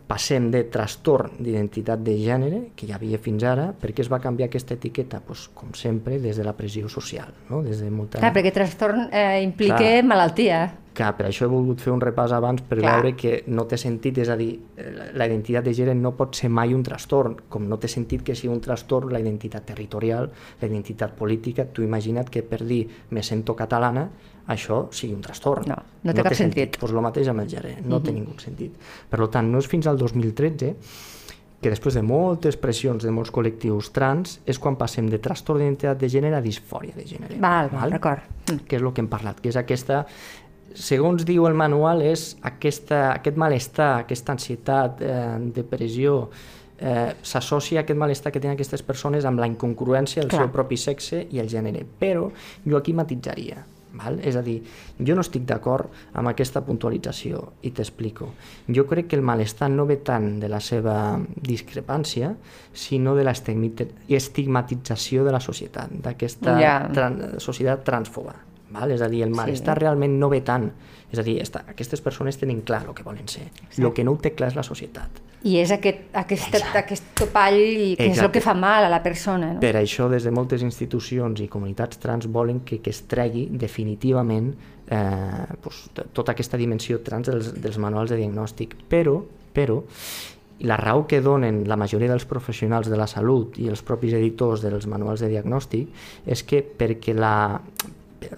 passem 0.09 0.51
de 0.53 0.67
trastorn 0.69 1.39
d'identitat 1.41 2.03
de 2.05 2.19
gènere, 2.21 2.61
que 2.77 2.85
hi 2.85 2.93
havia 2.93 3.21
fins 3.23 3.47
ara, 3.49 3.71
perquè 3.81 4.05
es 4.05 4.11
va 4.13 4.21
canviar 4.21 4.51
aquesta 4.51 4.77
etiqueta, 4.77 5.23
pues, 5.25 5.47
com 5.57 5.73
sempre, 5.73 6.21
des 6.21 6.37
de 6.37 6.45
la 6.45 6.53
pressió 6.59 6.91
social, 6.93 7.33
no? 7.49 7.63
des 7.65 7.81
de 7.81 7.89
molta... 7.89 8.21
Clar, 8.21 8.35
perquè 8.37 8.53
trastorn 8.53 9.09
eh, 9.09 9.41
implica 9.47 9.81
Clar. 9.81 10.05
malaltia. 10.05 10.65
Que 10.95 11.07
per 11.19 11.27
això 11.27 11.49
he 11.49 11.51
volgut 11.51 11.83
fer 11.83 11.91
un 11.93 12.01
repàs 12.03 12.33
abans 12.33 12.63
per 12.63 12.79
Clar. 12.79 12.93
veure 12.95 13.15
que 13.19 13.33
no 13.51 13.65
té 13.67 13.77
sentit, 13.81 14.19
és 14.23 14.29
a 14.31 14.37
dir, 14.39 14.53
eh, 14.77 15.11
la 15.15 15.27
identitat 15.27 15.65
de 15.67 15.75
gènere 15.75 15.99
no 15.99 16.15
pot 16.15 16.37
ser 16.39 16.49
mai 16.49 16.75
un 16.75 16.85
trastorn, 16.87 17.35
com 17.49 17.67
no 17.69 17.79
té 17.83 17.89
sentit 17.89 18.23
que 18.23 18.37
sigui 18.39 18.53
un 18.55 18.61
trastorn 18.61 19.13
la 19.13 19.21
identitat 19.21 19.67
territorial, 19.67 20.31
la 20.61 20.69
identitat 20.69 21.17
política, 21.19 21.67
tu 21.67 21.83
imagina't 21.83 22.31
que 22.31 22.43
per 22.43 22.63
dir 22.65 22.87
me 23.11 23.23
sento 23.23 23.57
catalana, 23.57 24.09
això 24.47 24.87
sigui 24.93 25.15
un 25.15 25.25
trastorn. 25.25 25.67
No, 25.67 25.77
no 26.05 26.15
té 26.15 26.23
cap 26.23 26.35
sentit. 26.35 26.79
Doncs 26.79 26.95
el 26.95 27.03
mateix 27.03 27.29
amb 27.33 27.41
el 27.41 27.49
gènere, 27.49 27.81
no 27.85 28.01
té 28.01 28.13
ningú 28.13 28.39
sentit. 28.39 28.79
Per 29.11 29.29
tant, 29.29 29.51
no 29.51 29.59
és 29.59 29.67
fins 29.67 29.87
al 29.87 29.99
2013 29.99 30.75
que 31.65 31.71
després 31.73 31.95
de 31.97 32.03
moltes 32.05 32.59
pressions 32.61 33.07
de 33.07 33.11
molts 33.15 33.33
col·lectius 33.33 33.89
trans 33.97 34.35
és 34.45 34.59
quan 34.61 34.77
passem 34.77 35.07
de 35.09 35.17
trastorn 35.25 35.63
d'identitat 35.63 35.97
de 35.97 36.11
gènere 36.13 36.37
a 36.37 36.45
disfòria 36.45 36.93
de 36.93 37.07
gènere. 37.09 37.39
Val, 37.41 37.71
val, 37.73 37.95
d'acord. 37.97 38.27
Que 38.69 38.77
és 38.77 38.83
el 38.83 38.91
que 38.93 39.01
hem 39.01 39.09
parlat, 39.09 39.41
que 39.41 39.49
és 39.49 39.57
aquesta 39.57 40.03
segons 40.75 41.25
diu 41.25 41.47
el 41.47 41.55
manual, 41.55 42.03
és 42.03 42.37
aquesta, 42.43 43.13
aquest 43.15 43.37
malestar, 43.37 44.01
aquesta 44.01 44.33
ansietat, 44.33 45.01
eh, 45.01 45.39
depressió, 45.55 46.31
eh, 46.79 47.15
s'associa 47.23 47.81
aquest 47.81 47.99
malestar 47.99 48.33
que 48.33 48.41
tenen 48.41 48.55
aquestes 48.57 48.83
persones 48.83 49.25
amb 49.25 49.39
la 49.39 49.47
incongruència 49.47 50.21
del 50.23 50.29
Clar. 50.31 50.43
seu 50.43 50.51
propi 50.53 50.77
sexe 50.77 51.27
i 51.31 51.39
el 51.39 51.49
gènere. 51.49 51.85
Però 52.01 52.31
jo 52.67 52.77
aquí 52.77 52.93
matitzaria. 52.93 53.65
Val? 53.95 54.19
És 54.27 54.35
a 54.35 54.43
dir, 54.43 54.57
jo 54.99 55.15
no 55.15 55.21
estic 55.23 55.45
d'acord 55.47 55.87
amb 56.15 56.27
aquesta 56.27 56.61
puntualització 56.67 57.53
i 57.63 57.71
t'explico. 57.71 58.33
Jo 58.67 58.89
crec 58.91 59.07
que 59.07 59.15
el 59.15 59.23
malestar 59.23 59.71
no 59.71 59.87
ve 59.87 59.99
tant 60.03 60.41
de 60.41 60.49
la 60.49 60.59
seva 60.59 61.21
discrepància, 61.41 62.35
sinó 62.73 63.15
de 63.15 63.23
la 63.23 63.31
estigmit- 63.31 63.87
estigmatització 64.09 65.23
de 65.25 65.31
la 65.31 65.39
societat, 65.39 65.91
d'aquesta 65.93 66.61
Ja. 66.61 66.89
tran 66.93 67.39
societat 67.39 67.85
transfoba. 67.85 68.35
Val? 68.75 68.93
És 68.95 69.05
a 69.05 69.09
dir, 69.09 69.23
el 69.27 69.35
malestar 69.35 69.79
sí. 69.79 69.85
realment 69.85 70.19
no 70.21 70.31
ve 70.33 70.43
tant. 70.47 70.69
És 71.15 71.21
a 71.21 71.25
dir, 71.27 71.39
esta, 71.43 71.63
aquestes 71.71 72.03
persones 72.03 72.39
tenen 72.41 72.65
clar 72.67 72.83
el 72.89 72.95
que 72.97 73.07
volen 73.07 73.29
ser. 73.31 73.47
El 73.79 73.93
que 73.95 74.05
no 74.05 74.17
ho 74.17 74.19
té 74.21 74.35
clar 74.35 74.51
és 74.51 74.59
la 74.59 74.65
societat. 74.67 75.23
I 75.45 75.59
és 75.61 75.71
aquest, 75.75 76.07
aquest, 76.17 76.55
aquest 76.81 77.11
topall 77.21 77.59
que 77.59 77.93
és 77.93 78.01
el 78.01 78.13
Exacte. 78.15 78.39
que 78.39 78.43
fa 78.45 78.55
mal 78.57 78.87
a 78.87 78.89
la 78.91 79.03
persona. 79.05 79.53
No? 79.53 79.61
Per 79.61 79.75
això, 79.77 80.09
des 80.09 80.25
de 80.25 80.33
moltes 80.33 80.65
institucions 80.65 81.43
i 81.45 81.49
comunitats 81.53 82.01
trans 82.01 82.27
volen 82.33 82.63
que, 82.65 82.81
que 82.81 82.95
es 82.95 83.03
tregui 83.11 83.47
definitivament 83.53 84.55
eh, 84.89 85.57
pues, 85.61 85.85
tota 85.95 86.33
aquesta 86.33 86.57
dimensió 86.57 87.03
trans 87.05 87.29
dels, 87.29 87.53
dels 87.61 87.77
manuals 87.79 88.15
de 88.15 88.23
diagnòstic. 88.23 88.73
Però, 88.89 89.19
però, 89.55 89.83
la 90.65 90.79
raó 90.79 91.07
que 91.07 91.21
donen 91.21 91.65
la 91.69 91.77
majoria 91.77 92.09
dels 92.09 92.25
professionals 92.31 92.89
de 92.89 92.97
la 92.97 93.09
salut 93.11 93.59
i 93.61 93.69
els 93.69 93.83
propis 93.85 94.15
editors 94.15 94.63
dels 94.65 94.87
manuals 94.89 95.21
de 95.21 95.29
diagnòstic 95.33 95.91
és 96.31 96.45
que 96.47 96.63
perquè 96.65 97.13
la, 97.17 97.61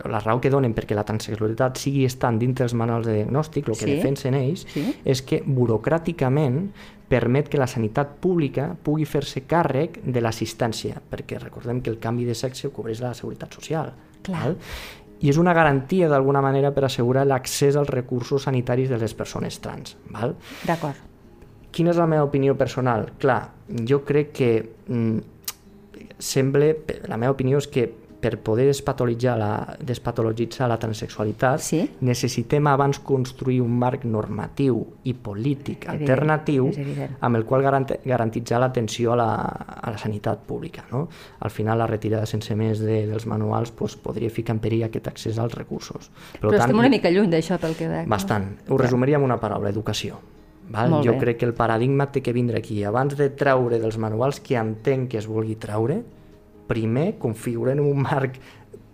la 0.09 0.21
raó 0.21 0.41
que 0.41 0.51
donen 0.51 0.75
perquè 0.75 0.95
la 0.95 1.05
transsexualitat 1.05 1.77
sigui 1.79 2.05
estant 2.05 2.39
dintre 2.39 2.65
els 2.65 2.75
manuals 2.75 3.07
de 3.07 3.15
diagnòstic, 3.23 3.69
el 3.69 3.77
que 3.79 3.85
Sí. 3.87 3.95
defensen 3.97 4.35
ells, 4.35 4.67
Sí. 4.73 4.97
és 5.05 5.23
que 5.23 5.43
burocràticament 5.45 6.71
permet 7.09 7.49
que 7.49 7.59
la 7.59 7.67
sanitat 7.67 8.17
pública 8.21 8.75
pugui 8.83 9.05
fer-se 9.05 9.45
càrrec 9.47 10.01
de 10.03 10.21
l'assistència, 10.21 11.01
perquè 11.11 11.39
recordem 11.39 11.81
que 11.81 11.91
el 11.91 11.99
canvi 11.99 12.25
de 12.25 12.35
sexe 12.35 12.67
ho 12.67 12.73
cobreix 12.73 13.01
la 13.01 13.15
Seguretat 13.15 13.53
Social. 13.55 13.93
Clar. 14.23 14.43
Val? 14.43 14.57
I 15.21 15.31
és 15.31 15.39
una 15.39 15.55
garantia, 15.55 16.09
d'alguna 16.09 16.43
manera, 16.43 16.75
per 16.75 16.85
assegurar 16.85 17.27
l'accés 17.27 17.77
als 17.77 17.89
recursos 17.89 18.43
sanitaris 18.43 18.91
de 18.91 18.99
les 18.99 19.15
persones 19.15 19.61
trans. 19.61 19.97
D'acord. 20.67 20.97
Quina 21.71 21.91
és 21.91 21.97
la 21.97 22.07
meva 22.07 22.25
opinió 22.25 22.57
personal? 22.57 23.13
Clar, 23.19 23.51
jo 23.89 24.03
crec 24.05 24.33
que 24.33 24.51
mm, 24.89 25.19
sembla, 26.19 26.75
la 27.09 27.17
meva 27.17 27.33
opinió 27.33 27.59
és 27.59 27.67
que 27.69 27.87
per 28.21 28.39
poder 28.41 28.67
despatologitzar 28.71 29.37
la, 29.39 29.77
despatologitzar 29.81 30.69
la 30.69 30.79
transsexualitat 30.79 31.61
Sí. 31.61 31.81
necessitem 32.01 32.67
abans 32.67 32.99
construir 32.99 33.61
un 33.61 33.77
marc 33.79 34.05
normatiu 34.05 34.79
i 35.05 35.13
polític 35.15 35.85
Evident, 35.85 36.01
alternatiu 36.11 36.71
amb 37.21 37.37
el 37.37 37.45
qual 37.45 37.63
garant, 37.63 37.87
garantitzar 38.05 38.61
l'atenció 38.61 39.13
a, 39.13 39.17
la, 39.17 39.29
a 39.37 39.91
la 39.91 39.99
sanitat 39.99 40.41
pública. 40.47 40.85
No? 40.91 41.09
Al 41.41 41.51
final, 41.51 41.79
la 41.79 41.87
retirada 41.87 42.27
sense 42.27 42.55
més 42.57 42.81
de, 42.81 43.07
dels 43.07 43.27
manuals 43.27 43.71
pues, 43.71 43.97
podria 43.97 44.31
ficar 44.31 44.57
en 44.57 44.61
perill 44.65 44.85
aquest 44.89 45.09
accés 45.09 45.39
als 45.39 45.55
recursos. 45.55 46.11
Per 46.41 46.49
Però 46.49 46.55
estem 46.57 46.79
una 46.79 46.89
mica 46.89 47.11
lluny 47.11 47.31
d'això 47.31 47.59
pel 47.61 47.77
que 47.77 47.89
veig. 47.89 48.07
no? 48.07 48.11
Bastant. 48.17 48.51
Ho 48.69 48.79
resumiria 48.81 49.17
amb 49.21 49.25
una 49.29 49.39
paraula, 49.41 49.69
educació. 49.71 50.19
Val? 50.69 50.97
Jo 51.05 51.13
crec 51.21 51.37
que 51.39 51.47
el 51.47 51.55
paradigma 51.55 52.09
té 52.11 52.23
que 52.23 52.33
vindre 52.33 52.59
aquí. 52.59 52.83
Abans 52.83 53.15
de 53.17 53.29
treure 53.31 53.79
dels 53.79 53.99
manuals 54.03 54.41
que 54.41 54.57
entenc 54.59 55.11
que 55.13 55.19
es 55.19 55.29
vulgui 55.31 55.55
treure, 55.63 56.01
primer 56.67 57.17
configurem 57.23 57.83
un 57.85 58.05
marc 58.05 58.39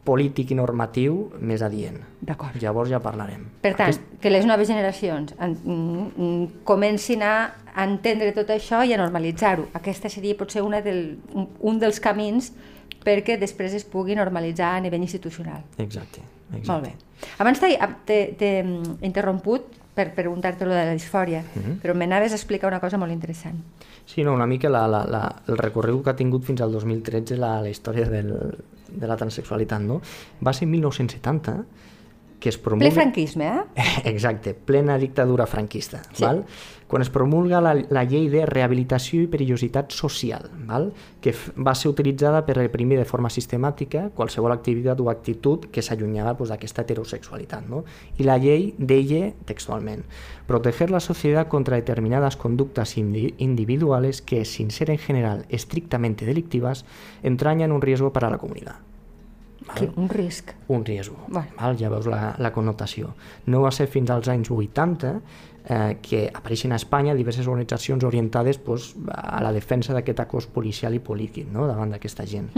polític 0.03 0.51
i 0.51 0.57
normatiu 0.59 1.29
més 1.39 1.63
adient. 1.63 2.01
D'acord. 2.21 2.57
Llavors 2.63 2.91
ja 2.91 2.99
parlarem. 3.03 3.45
Per 3.63 3.75
tant, 3.79 3.99
que 4.21 4.31
les 4.33 4.47
noves 4.49 4.69
generacions 4.69 5.35
en, 5.39 5.55
mm, 5.55 6.07
mm, 6.17 6.47
comencin 6.65 7.23
a 7.23 7.53
entendre 7.85 8.33
tot 8.33 8.51
això 8.51 8.83
i 8.85 8.93
a 8.93 8.99
normalitzar-ho. 8.99 9.69
Aquesta 9.75 10.09
seria 10.09 10.35
potser 10.35 10.63
una 10.63 10.81
del, 10.83 11.19
un, 11.61 11.79
dels 11.79 12.01
camins 12.01 12.53
perquè 13.05 13.39
després 13.39 13.75
es 13.75 13.85
pugui 13.85 14.15
normalitzar 14.15 14.77
a 14.77 14.81
nivell 14.81 15.03
institucional. 15.03 15.63
Exacte. 15.79 16.21
exacte. 16.53 16.67
Molt 16.67 16.83
bé. 16.85 16.93
Abans 17.39 17.61
t'he 17.61 18.53
interromput 19.01 19.82
per 19.95 20.15
preguntar-te 20.15 20.65
lo 20.65 20.73
de 20.73 20.85
la 20.87 20.93
disfòria, 20.93 21.43
Mhm. 21.55 21.81
però 21.83 21.95
me 21.95 22.07
n'anaves 22.07 22.33
a 22.33 22.37
explicar 22.37 22.69
una 22.69 22.81
cosa 22.81 22.97
molt 22.99 23.13
interessant. 23.13 23.59
Sí, 24.07 24.25
no, 24.25 24.33
una 24.35 24.47
mica 24.47 24.69
la, 24.69 24.87
la, 24.89 25.05
la, 25.05 25.43
el 25.49 25.59
recorregut 25.59 26.05
que 26.05 26.11
ha 26.11 26.17
tingut 26.17 26.45
fins 26.45 26.61
al 26.61 26.73
2013 26.73 27.37
la, 27.37 27.61
la 27.61 27.69
història 27.69 28.09
del, 28.09 28.33
de 28.89 29.07
la 29.07 29.17
transsexualitat, 29.17 29.81
no? 29.83 30.01
Va 30.45 30.53
ser 30.53 30.67
1970 30.67 31.65
que 32.43 32.49
es 32.49 32.59
promulga... 32.59 32.89
Ple 32.89 32.95
franquisme, 32.97 33.47
eh? 33.47 33.83
Exacte, 34.11 34.53
plena 34.55 34.99
dictadura 34.99 35.47
franquista. 35.47 36.03
Sí. 36.13 36.25
Val? 36.25 36.45
Quan 36.91 37.01
es 37.01 37.09
promulga 37.09 37.61
la, 37.63 37.71
la 37.73 38.03
llei 38.05 38.27
de 38.29 38.43
rehabilitació 38.45 39.23
i 39.23 39.29
perillositat 39.31 39.95
social, 39.95 40.51
val? 40.67 40.91
que 41.23 41.33
va 41.55 41.77
ser 41.79 41.93
utilitzada 41.93 42.43
per 42.45 42.59
reprimir 42.59 42.99
de 42.99 43.07
forma 43.09 43.31
sistemàtica 43.31 44.09
qualsevol 44.13 44.53
activitat 44.53 45.01
o 45.01 45.09
actitud 45.09 45.71
que 45.73 45.87
s'allunyava 45.87 46.35
pues, 46.37 46.51
d'aquesta 46.51 46.83
heterosexualitat. 46.83 47.71
No? 47.71 47.85
I 48.19 48.27
la 48.27 48.37
llei 48.43 48.73
deia 48.77 49.31
textualment 49.47 50.03
proteger 50.51 50.91
la 50.91 51.01
sociedad 51.01 51.47
contra 51.49 51.79
determinadas 51.79 52.37
conductas 52.37 52.99
indi- 52.99 53.37
individuales 53.39 54.21
que, 54.21 54.45
sin 54.45 54.73
ser 54.75 54.91
en 54.91 54.99
general 54.99 55.47
estrictamente 55.49 56.27
delictivas, 56.27 56.85
entrañan 57.23 57.71
un 57.71 57.81
riesgo 57.81 58.13
para 58.13 58.29
la 58.29 58.39
comunidad. 58.39 58.83
Val? 59.67 59.93
Un 59.97 60.09
risc. 60.09 60.53
un 60.69 60.85
riesgo. 60.85 61.17
Bueno. 61.29 61.49
Val? 61.59 61.79
Ja 61.79 61.91
veus 61.93 62.07
la, 62.11 62.35
la 62.39 62.53
connotació. 62.53 63.15
No 63.47 63.63
va 63.63 63.73
ser 63.75 63.89
fins 63.91 64.11
als 64.11 64.29
anys 64.33 64.51
80 64.51 65.13
eh, 65.65 65.99
que 66.03 66.25
apareixen 66.35 66.73
a 66.73 66.81
Espanya 66.81 67.15
diverses 67.15 67.47
organitzacions 67.47 68.05
orientades 68.05 68.59
pues, 68.59 68.93
a 69.09 69.43
la 69.43 69.53
defensa 69.53 69.95
d'aquest 69.95 70.25
acos 70.25 70.47
policial 70.47 70.95
i 70.95 71.03
polític 71.03 71.51
no? 71.53 71.67
davant 71.71 71.95
d'aquesta 71.95 72.27
gent. 72.27 72.51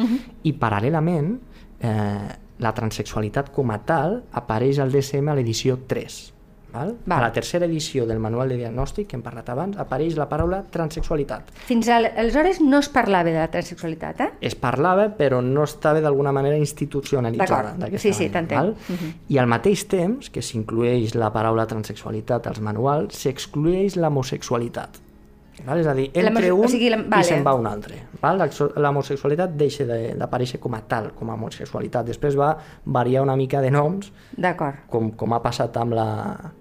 I 0.44 0.54
paral·lelament, 0.60 1.34
eh, 1.80 2.28
la 2.64 2.72
transexualitat 2.74 3.50
com 3.54 3.72
a 3.74 3.80
tal 3.86 4.22
apareix 4.32 4.78
al 4.78 4.92
DSM 4.94 5.28
a 5.28 5.36
l'edició 5.36 5.80
3. 5.90 6.33
Val? 6.74 6.96
Val. 7.06 7.18
A 7.18 7.22
la 7.28 7.32
tercera 7.32 7.66
edició 7.66 8.04
del 8.06 8.18
manual 8.18 8.50
de 8.50 8.58
diagnòstic 8.58 9.06
que 9.10 9.16
hem 9.18 9.22
parlat 9.22 9.48
abans 9.52 9.78
apareix 9.78 10.16
la 10.18 10.26
paraula 10.30 10.64
transexualitat. 10.74 11.52
Fins 11.68 11.88
al, 11.94 12.08
aleshores 12.10 12.60
no 12.64 12.80
es 12.82 12.90
parlava 12.90 13.30
de 13.30 13.38
la 13.38 13.46
transsexualitat, 13.52 14.20
eh? 14.20 14.30
es 14.40 14.58
parlava 14.58 15.06
però 15.14 15.40
no 15.44 15.64
estava 15.68 16.02
d'alguna 16.02 16.32
manera 16.34 16.58
institucionalitzada. 16.58 17.76
D'acord. 17.78 18.02
Sí, 18.02 18.12
sí, 18.12 18.28
t'entenc. 18.28 18.58
val? 18.58 18.74
Mhm. 18.88 19.14
I 19.30 19.38
al 19.38 19.46
mateix 19.50 19.86
temps 19.88 20.30
que 20.34 20.42
s'inclueix 20.42 21.14
la 21.14 21.30
paraula 21.32 21.66
transexualitat 21.70 22.50
als 22.50 22.60
manuals, 22.60 23.22
s'exclueix 23.22 23.96
l'homosexualitat. 23.96 25.00
Val? 25.64 25.78
És 25.80 25.86
a 25.86 25.94
dir, 25.94 26.10
entre 26.14 26.50
un 26.52 26.64
o 26.64 26.68
sigui, 26.68 26.88
la- 26.90 26.98
i 26.98 27.04
vale. 27.08 27.24
se'n 27.24 27.44
va 27.46 27.54
un 27.54 27.66
altre. 27.66 27.94
L'homosexualitat 28.76 29.50
deixa 29.56 29.84
de- 29.86 30.14
d'aparèixer 30.18 30.58
com 30.58 30.74
a 30.74 30.80
tal, 30.86 31.12
com 31.14 31.30
a 31.30 31.34
homosexualitat. 31.34 32.06
Després 32.06 32.36
va 32.36 32.56
variar 32.84 33.22
una 33.22 33.36
mica 33.36 33.60
de 33.60 33.70
noms, 33.70 34.12
com, 34.88 35.10
com 35.12 35.32
ha 35.32 35.40
passat 35.42 35.76
amb 35.76 35.94
la, 35.94 36.06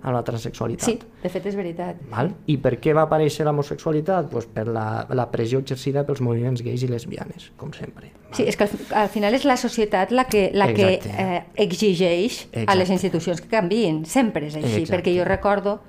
amb 0.02 0.14
la 0.14 0.24
transexualitat. 0.24 0.86
Sí, 0.86 1.00
de 1.24 1.30
fet 1.30 1.46
és 1.48 1.56
veritat. 1.56 1.96
Val? 2.12 2.32
I 2.46 2.58
per 2.58 2.78
què 2.80 2.94
va 2.94 3.04
aparèixer 3.08 3.46
l'homosexualitat? 3.46 4.30
Pues 4.30 4.46
per 4.46 4.68
la, 4.68 5.06
la 5.10 5.30
pressió 5.32 5.60
exercida 5.60 6.06
pels 6.06 6.22
moviments 6.22 6.62
gais 6.62 6.84
i 6.84 6.88
lesbianes, 6.88 7.52
com 7.58 7.74
sempre. 7.74 8.12
Val? 8.14 8.34
Sí, 8.38 8.44
és 8.48 8.56
que 8.58 8.64
al, 8.64 8.70
al 9.04 9.10
final 9.10 9.34
és 9.34 9.44
la 9.46 9.58
societat 9.58 10.12
la 10.12 10.26
que, 10.26 10.52
la 10.54 10.68
que 10.74 10.94
Exacte. 10.96 11.24
eh, 11.36 11.44
exigeix 11.56 12.44
a 12.54 12.60
Exacte. 12.62 12.78
les 12.78 12.90
institucions 12.90 13.42
que 13.42 13.50
canviïn. 13.50 14.06
Sempre 14.06 14.48
és 14.48 14.56
així, 14.56 14.82
Exacte. 14.84 14.98
perquè 15.02 15.18
jo 15.18 15.26
recordo, 15.26 15.80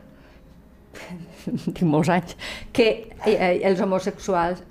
tinc 1.77 1.85
molts 1.89 2.09
anys, 2.15 2.37
que 2.73 2.89
eh, 3.27 3.61
els 3.69 3.81
homosexuals, 3.85 4.63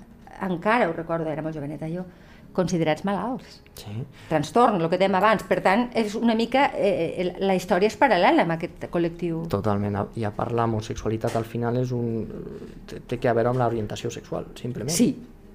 encara 0.42 0.88
ho 0.90 0.92
recordo, 0.96 1.30
era 1.30 1.42
molt 1.42 1.54
joveneta 1.56 1.88
jo, 1.92 2.04
considerats 2.54 3.02
malalts. 3.02 3.56
Sí. 3.74 3.90
Trastorn, 4.30 4.76
el 4.78 4.86
que 4.90 4.98
dèiem 5.00 5.16
abans. 5.18 5.42
Per 5.48 5.56
tant, 5.64 5.88
és 5.98 6.14
una 6.14 6.36
mica... 6.38 6.68
Eh, 6.78 7.32
la 7.42 7.56
història 7.58 7.90
és 7.90 7.96
paral·lela 7.98 8.44
amb 8.46 8.54
aquest 8.54 8.84
col·lectiu. 8.94 9.40
Totalment. 9.50 9.96
I 10.14 10.22
a 10.28 10.30
part, 10.36 10.54
l'homosexualitat 10.54 11.34
al 11.40 11.46
final 11.50 11.80
és 11.82 11.90
un... 11.90 12.28
té- 12.86 13.00
té 13.10 13.18
que 13.18 13.32
veure 13.34 13.50
amb 13.50 13.58
l'orientació 13.58 14.10
sexual, 14.14 14.46
simplement. 14.60 14.94
Sí, 14.94 15.08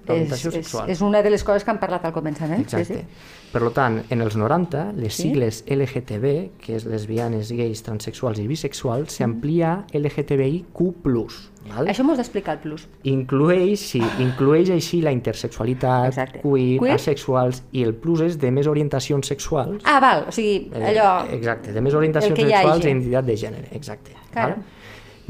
l'orientació 0.08 0.50
sexual. 0.50 0.90
és 0.90 1.00
una 1.00 1.22
de 1.22 1.30
les 1.30 1.44
coses 1.44 1.64
que 1.64 1.70
han 1.70 1.78
parlat 1.80 2.04
al 2.04 2.12
començament. 2.12 2.60
Exacte. 2.60 2.84
Sí, 2.84 3.00
sí. 3.00 3.06
Per 3.52 3.70
tant, 3.74 4.04
en 4.10 4.20
els 4.20 4.36
90, 4.36 4.92
les 4.92 5.12
Sí. 5.14 5.22
sigles 5.24 5.64
LGTB, 5.66 6.52
que 6.60 6.76
és 6.76 6.84
lesbianes, 6.84 7.50
gais, 7.52 7.82
transexuals 7.82 8.38
i 8.38 8.46
bisexuals, 8.46 9.08
Mm. 9.08 9.16
s'amplia 9.16 9.84
LGTBIQ+. 9.92 11.50
Val? 11.68 11.86
Això 11.88 12.02
m'ho 12.04 12.12
has 12.12 12.18
d'explicar 12.18 12.54
el 12.56 12.60
plus. 12.62 12.86
Inclueix, 13.04 13.78
sí, 13.80 14.00
inclueix 14.18 14.70
així 14.70 15.02
la 15.02 15.12
intersexualitat, 15.12 16.06
Exacte. 16.08 16.40
queer, 16.40 16.78
Queer? 16.80 16.94
asexuals 16.94 17.62
i 17.72 17.82
el 17.84 17.94
plus 17.94 18.20
és 18.22 18.38
de 18.38 18.50
més 18.50 18.66
orientacions 18.66 19.26
sexuals. 19.26 19.82
Ah, 19.84 20.00
val, 20.00 20.24
o 20.28 20.32
sigui, 20.32 20.70
Eh, 20.72 20.94
allò... 20.94 21.28
Exacte, 21.30 21.72
de 21.72 21.80
més 21.80 21.94
orientacions 21.94 22.38
sexuals 22.38 22.84
i 22.84 22.88
identitat 22.88 23.24
de 23.26 23.36
gènere, 23.36 23.68
exacte. 23.72 24.12
Claro. 24.32 24.54
Val? 24.56 24.64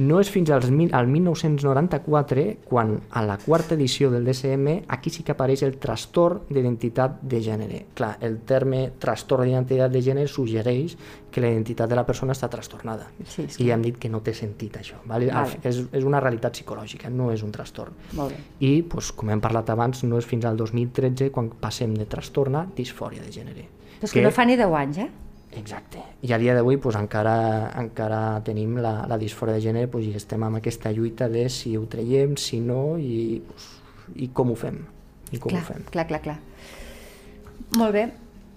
No 0.00 0.18
és 0.22 0.30
fins 0.32 0.48
als, 0.54 0.70
mil- 0.72 0.94
al 0.96 1.06
1994 1.12 2.44
quan 2.64 2.94
a 3.10 3.22
la 3.26 3.36
quarta 3.38 3.74
edició 3.74 4.10
del 4.10 4.24
DSM 4.24 4.84
aquí 4.88 5.10
sí 5.10 5.22
que 5.22 5.32
apareix 5.34 5.62
el 5.66 5.76
trastorn 5.82 6.42
d'identitat 6.48 7.18
de 7.22 7.40
gènere. 7.44 7.82
Clar, 7.94 8.16
el 8.24 8.38
terme 8.48 8.92
trastorn 9.02 9.44
d'identitat 9.48 9.92
de 9.92 10.02
gènere 10.02 10.28
suggereix 10.30 10.96
que 11.30 11.40
la 11.42 11.50
identitat 11.52 11.88
de 11.90 11.98
la 11.98 12.04
persona 12.06 12.32
està 12.34 12.48
trastornada. 12.50 13.06
Sí, 13.28 13.44
I 13.58 13.68
ja 13.68 13.74
hem 13.76 13.82
dit 13.82 13.98
que 13.98 14.08
no 14.10 14.20
té 14.24 14.34
sentit 14.34 14.76
això. 14.80 14.98
Vale? 15.06 15.28
Vale. 15.30 15.60
És, 15.62 15.82
és 15.92 16.04
una 16.04 16.20
realitat 16.20 16.56
psicològica, 16.56 17.10
no 17.10 17.30
és 17.32 17.42
un 17.46 17.52
trastorn. 17.54 17.92
Molt 18.18 18.34
bé. 18.34 18.40
I, 18.66 18.72
doncs, 18.82 19.12
com 19.12 19.30
hem 19.30 19.40
parlat 19.40 19.70
abans, 19.70 20.02
no 20.04 20.18
és 20.18 20.26
fins 20.26 20.44
al 20.48 20.56
2013 20.58 21.30
quan 21.30 21.50
passem 21.60 21.94
de 21.94 22.06
trastorn 22.10 22.56
a 22.56 22.66
disfòria 22.76 23.22
de 23.22 23.30
gènere. 23.30 23.66
Però 24.00 24.08
és 24.08 24.12
que 24.16 24.22
no 24.24 24.30
fa 24.32 24.46
ni 24.48 24.56
10 24.56 24.74
anys, 24.80 24.98
eh? 25.04 25.10
Exacte. 25.56 25.98
I 26.22 26.32
a 26.32 26.38
dia 26.38 26.54
d'avui 26.54 26.76
pues, 26.78 26.94
encara, 26.96 27.72
encara 27.80 28.40
tenim 28.46 28.76
la, 28.78 29.00
la 29.10 29.18
disfòria 29.18 29.56
de 29.56 29.64
gènere 29.64 29.90
pues, 29.90 30.06
i 30.06 30.14
estem 30.14 30.42
amb 30.46 30.60
aquesta 30.60 30.92
lluita 30.94 31.28
de 31.28 31.48
si 31.50 31.76
ho 31.76 31.84
traiem, 31.90 32.36
si 32.38 32.60
no 32.62 32.96
i, 32.98 33.40
pues, 33.48 33.68
i 34.14 34.30
com 34.34 34.52
ho 34.52 34.56
fem. 34.58 34.78
I 35.30 35.38
com 35.38 35.50
clar, 35.50 35.62
ho 35.62 35.66
fem. 35.72 35.84
clar, 35.90 36.06
clar, 36.06 36.20
clar. 36.22 36.38
Molt 37.78 37.94
bé. 37.94 38.08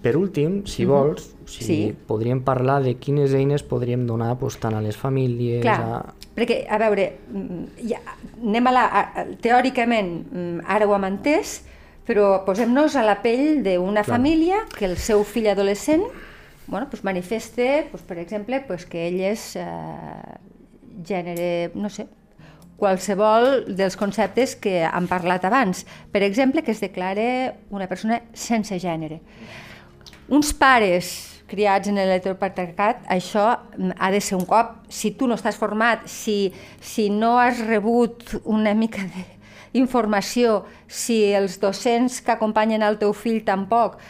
Per 0.04 0.12
últim, 0.20 0.66
si 0.68 0.84
vols, 0.84 1.30
si 1.48 1.64
Sí. 1.64 1.94
podríem 2.06 2.42
parlar 2.44 2.82
de 2.82 2.96
quines 3.00 3.32
eines 3.32 3.62
podríem 3.62 4.06
donar 4.06 4.36
pues, 4.38 4.58
tant 4.60 4.74
a 4.74 4.82
les 4.84 4.96
famílies... 4.96 5.62
Clar, 5.62 5.80
A... 5.80 6.14
perquè, 6.36 6.66
a 6.68 6.78
veure, 6.78 7.06
mm, 7.30 7.86
ja, 7.88 8.00
anem 8.42 8.66
a 8.68 8.72
la... 8.74 8.84
A, 8.84 9.24
teòricament, 9.40 10.12
mm, 10.30 10.66
ara 10.68 10.86
ho 10.86 10.94
hem 10.94 11.08
entès, 11.08 11.62
però 12.04 12.44
posem-nos 12.44 12.98
a 13.00 13.02
la 13.06 13.16
pell 13.22 13.62
d'una 13.64 14.04
família 14.04 14.66
que 14.76 14.84
el 14.84 14.98
seu 15.00 15.24
fill 15.24 15.48
adolescent 15.48 16.04
bueno, 16.66 16.88
pues 16.88 17.04
manifeste, 17.04 17.88
pues, 17.90 18.02
per 18.02 18.18
exemple, 18.18 18.60
pues 18.66 18.86
que 18.86 19.08
ell 19.08 19.20
és 19.20 19.52
eh, 19.60 20.36
gènere, 21.04 21.70
no 21.74 21.90
sé, 21.92 22.06
qualsevol 22.80 23.76
dels 23.76 23.96
conceptes 23.96 24.56
que 24.56 24.82
han 24.84 25.06
parlat 25.10 25.44
abans. 25.44 25.84
Per 26.12 26.22
exemple, 26.22 26.64
que 26.64 26.72
es 26.72 26.80
declare 26.80 27.54
una 27.70 27.88
persona 27.88 28.22
sense 28.32 28.80
gènere. 28.80 29.20
Uns 30.32 30.54
pares 30.56 31.34
criats 31.50 31.90
en 31.90 32.00
l'heteropatriarcat, 32.00 33.04
això 33.12 33.44
ha 33.52 34.10
de 34.10 34.20
ser 34.24 34.38
un 34.38 34.46
cop, 34.48 34.78
si 34.88 35.12
tu 35.18 35.28
no 35.28 35.36
estàs 35.38 35.58
format, 35.60 36.06
si, 36.08 36.52
si 36.80 37.10
no 37.12 37.36
has 37.38 37.60
rebut 37.68 38.38
una 38.42 38.72
mica 38.74 39.04
d'informació, 39.74 40.62
si 40.88 41.20
els 41.36 41.60
docents 41.60 42.22
que 42.24 42.32
acompanyen 42.34 42.82
el 42.82 42.98
teu 42.98 43.12
fill 43.12 43.42
tampoc, 43.46 44.00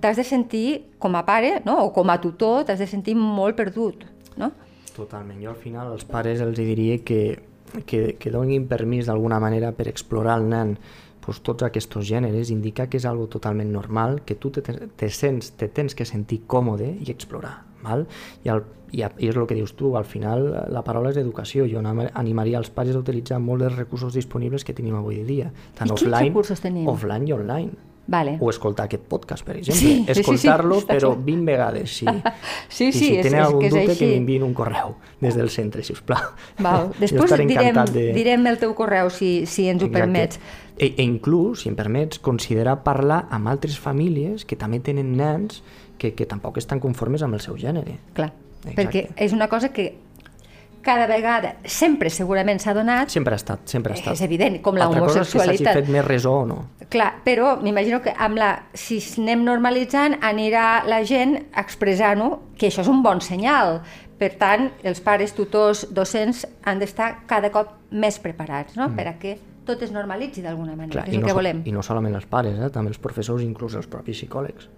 t'has 0.00 0.16
de 0.16 0.24
sentir, 0.24 0.84
com 0.98 1.14
a 1.16 1.24
pare 1.26 1.62
no? 1.64 1.78
o 1.84 1.92
com 1.92 2.08
a 2.10 2.20
tutor, 2.20 2.64
t'has 2.64 2.78
de 2.78 2.86
sentir 2.86 3.14
molt 3.16 3.56
perdut. 3.56 4.04
No? 4.36 4.52
Totalment. 4.96 5.40
Jo 5.42 5.50
al 5.50 5.56
final 5.60 5.92
als 5.92 6.04
pares 6.08 6.40
els 6.40 6.56
diria 6.58 6.98
que, 7.04 7.38
que, 7.84 8.14
que 8.18 8.30
donin 8.32 8.66
permís 8.68 9.06
d'alguna 9.06 9.40
manera 9.40 9.72
per 9.76 9.88
explorar 9.88 10.38
al 10.38 10.46
nen 10.48 10.76
pues, 11.20 11.40
tots 11.42 11.66
aquests 11.66 11.98
gèneres, 12.06 12.50
indicar 12.54 12.88
que 12.88 12.96
és 13.00 13.04
algo 13.04 13.26
totalment 13.26 13.72
normal, 13.72 14.22
que 14.24 14.36
tu 14.36 14.50
te, 14.54 14.62
te, 14.62 15.08
sents, 15.10 15.52
te 15.58 15.68
tens 15.68 15.94
que 15.94 16.04
sentir 16.06 16.44
còmode 16.46 16.86
i 17.02 17.10
explorar. 17.10 17.64
Val? 17.82 18.06
I, 18.44 18.48
el, 18.54 18.62
i, 18.92 19.02
I 19.02 19.28
és 19.28 19.36
el 19.36 19.44
que 19.46 19.54
dius 19.58 19.74
tu, 19.76 19.96
al 19.98 20.06
final 20.06 20.46
la 20.72 20.82
paraula 20.86 21.10
és 21.10 21.18
educació. 21.20 21.66
Jo 21.68 21.82
anima- 21.82 22.08
animaria 22.14 22.58
els 22.58 22.70
pares 22.70 22.96
a 22.96 23.02
utilitzar 23.02 23.40
molts 23.42 23.66
dels 23.66 23.76
recursos 23.76 24.14
disponibles 24.14 24.64
que 24.64 24.72
tenim 24.74 24.94
avui 24.96 25.20
dia, 25.26 25.50
tant 25.76 25.90
I 25.90 25.96
offline, 25.96 26.32
offline 26.86 27.28
i 27.28 27.32
online. 27.36 27.72
Vale. 28.06 28.36
O 28.40 28.50
escoltar 28.50 28.84
aquest 28.86 29.02
podcast, 29.10 29.44
per 29.44 29.56
exemple. 29.56 29.80
Sí, 29.80 29.86
sí, 29.86 30.04
sí, 30.06 30.14
sí, 30.14 30.20
Escoltar-lo, 30.20 30.80
però 30.86 31.10
clar. 31.14 31.24
20 31.24 31.44
vegades, 31.44 31.96
sí. 31.96 32.06
Sí, 32.68 32.92
sí, 32.92 32.98
si 32.98 33.16
és- 33.16 33.26
tenen 33.26 33.40
algun 33.42 33.64
és 33.64 33.72
dubte, 33.74 33.90
així. 33.90 33.98
que 34.04 34.10
m'enviïn 34.12 34.44
un 34.46 34.54
correu 34.54 34.94
des 35.20 35.34
del 35.34 35.50
centre, 35.50 35.82
si 35.82 35.92
us 35.92 36.02
plau. 36.06 36.22
Val. 36.62 36.92
Després 37.00 37.34
direm, 37.48 37.80
de... 37.92 38.06
direm 38.14 38.46
el 38.46 38.58
teu 38.62 38.74
correu, 38.78 39.10
si, 39.10 39.46
si 39.46 39.66
ens 39.68 39.82
ho 39.82 39.86
Exacte. 39.86 39.98
permets. 39.98 40.40
E, 40.78 40.92
e 40.96 41.02
inclús, 41.02 41.62
si 41.64 41.70
em 41.72 41.74
permets, 41.74 42.18
considerar 42.20 42.82
parlar 42.84 43.26
amb 43.30 43.48
altres 43.48 43.78
famílies 43.80 44.44
que 44.44 44.56
també 44.60 44.78
tenen 44.80 45.16
nens 45.16 45.62
que, 45.98 46.12
que 46.14 46.26
tampoc 46.26 46.58
estan 46.60 46.78
conformes 46.78 47.22
amb 47.24 47.34
el 47.34 47.40
seu 47.40 47.56
gènere. 47.56 47.98
Clar, 48.14 48.32
Exacte. 48.66 48.76
perquè 48.82 49.06
és 49.16 49.32
una 49.32 49.48
cosa 49.48 49.72
que 49.72 49.94
cada 50.86 51.08
vegada, 51.10 51.56
sempre 51.66 52.10
segurament 52.14 52.60
s'ha 52.62 52.74
donat, 52.76 53.10
Sempre 53.12 53.34
ha 53.34 53.40
estat, 53.40 53.66
sempre 53.66 53.92
ha 53.92 53.98
estat. 53.98 54.14
és 54.14 54.22
evident, 54.22 54.60
com 54.62 54.78
la 54.78 54.86
Altra 54.86 55.02
cosa 55.02 55.20
és 55.20 55.32
que 55.32 55.38
homosexualitat. 55.38 55.72
s'hagi 55.72 55.84
fet 55.84 55.92
més 55.92 56.06
resó 56.06 56.32
o 56.44 56.46
no. 56.46 56.58
Clar, 56.88 57.10
però 57.26 57.56
m'imagino 57.60 58.00
que 58.04 58.14
amb 58.16 58.38
la, 58.38 58.50
si 58.72 59.00
anem 59.20 59.42
normalitzant 59.44 60.20
anirà 60.22 60.84
la 60.86 61.02
gent 61.04 61.36
expressant-ho, 61.58 62.30
que 62.56 62.70
això 62.70 62.86
és 62.86 62.92
un 62.92 63.02
bon 63.02 63.20
senyal. 63.20 63.80
Per 64.16 64.30
tant, 64.40 64.70
els 64.86 65.02
pares, 65.04 65.34
tutors, 65.36 65.88
docents 65.92 66.46
han 66.64 66.78
d'estar 66.80 67.26
cada 67.28 67.50
cop 67.52 67.74
més 67.90 68.16
preparats 68.22 68.78
no? 68.78 68.88
mm. 68.88 68.96
per 68.96 69.08
a 69.10 69.18
que 69.20 69.36
tot 69.66 69.82
es 69.82 69.90
normalitzi 69.92 70.40
d'alguna 70.44 70.76
manera, 70.78 71.02
Clar, 71.02 71.08
és 71.10 71.18
el 71.18 71.20
no, 71.20 71.26
que 71.26 71.34
volem. 71.36 71.60
I 71.66 71.74
no 71.74 71.82
solament 71.82 72.14
els 72.14 72.24
pares, 72.30 72.56
eh? 72.56 72.70
també 72.72 72.94
els 72.94 73.02
professors, 73.02 73.42
inclús 73.42 73.74
els 73.74 73.90
propis 73.90 74.22
psicòlegs. 74.22 74.70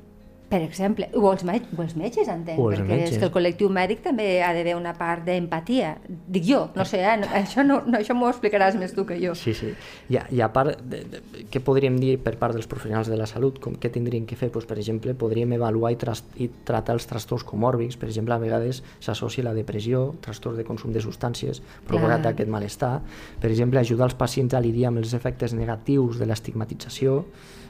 Per 0.49 0.63
exemple, 0.65 1.11
o 1.13 1.27
els, 1.31 1.43
me 1.45 1.59
o 1.77 1.83
els 1.85 1.93
metges, 2.01 2.29
entenc, 2.33 2.57
O 2.59 2.71
els 2.71 2.79
perquè 2.81 2.89
metges. 2.89 3.11
és 3.13 3.19
que 3.21 3.27
el 3.27 3.33
col·lectiu 3.35 3.69
mèdic 3.69 3.99
també 4.01 4.43
ha 4.43 4.55
d'haver 4.57 4.77
una 4.79 4.95
part 4.97 5.27
d'empatia. 5.27 5.91
Dic 6.09 6.47
jo, 6.49 6.71
no 6.75 6.87
sé, 6.89 7.03
eh? 7.05 7.19
no, 7.21 7.27
això, 7.41 7.61
no, 7.67 7.83
no, 7.85 7.99
això 7.99 8.15
m'ho 8.17 8.31
explicaràs 8.31 8.79
més 8.81 8.95
tu 8.97 9.05
que 9.05 9.19
jo. 9.21 9.35
Sí, 9.37 9.53
sí. 9.53 9.75
I, 10.09 10.17
a- 10.17 10.25
i 10.33 10.41
a 10.41 10.49
part, 10.55 10.81
de, 10.81 11.03
de, 11.05 11.21
què 11.53 11.61
podríem 11.61 11.99
dir 12.01 12.15
per 12.25 12.39
part 12.41 12.57
dels 12.57 12.67
professionals 12.67 13.11
de 13.13 13.19
la 13.21 13.27
salut? 13.29 13.59
Com, 13.61 13.77
què 13.77 13.91
tindrien 13.93 14.25
que 14.25 14.37
fer? 14.41 14.49
Pues, 14.55 14.65
per 14.65 14.79
exemple, 14.81 15.13
podríem 15.13 15.53
avaluar 15.59 15.93
i, 15.93 15.99
i 16.41 16.49
tractar 16.65 16.97
els 16.97 17.05
trastorns 17.13 17.45
comòrbics. 17.45 18.01
Per 18.01 18.09
exemple, 18.09 18.33
a 18.33 18.41
vegades 18.41 18.81
s'associa 19.05 19.45
la 19.45 19.53
depressió, 19.53 20.15
trastorns 20.25 20.57
de 20.57 20.65
consum 20.65 20.97
de 20.97 21.05
substàncies, 21.05 21.61
provocat 21.87 22.23
Clar. 22.25 22.33
aquest 22.33 22.49
malestar. 22.49 22.95
Per 23.39 23.51
exemple, 23.53 23.85
ajudar 23.85 24.09
els 24.09 24.17
pacients 24.17 24.57
a 24.57 24.65
lidiar 24.65 24.95
amb 24.95 25.05
els 25.05 25.13
efectes 25.13 25.53
negatius 25.53 26.17
de 26.19 26.25
l'estigmatització, 26.25 27.25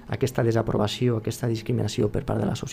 aquesta 0.09 0.41
desaprovació, 0.41 1.19
aquesta 1.21 1.45
discriminació 1.51 2.07
per 2.09 2.23
part 2.25 2.41
de 2.41 2.47
la 2.49 2.55
societat, 2.57 2.68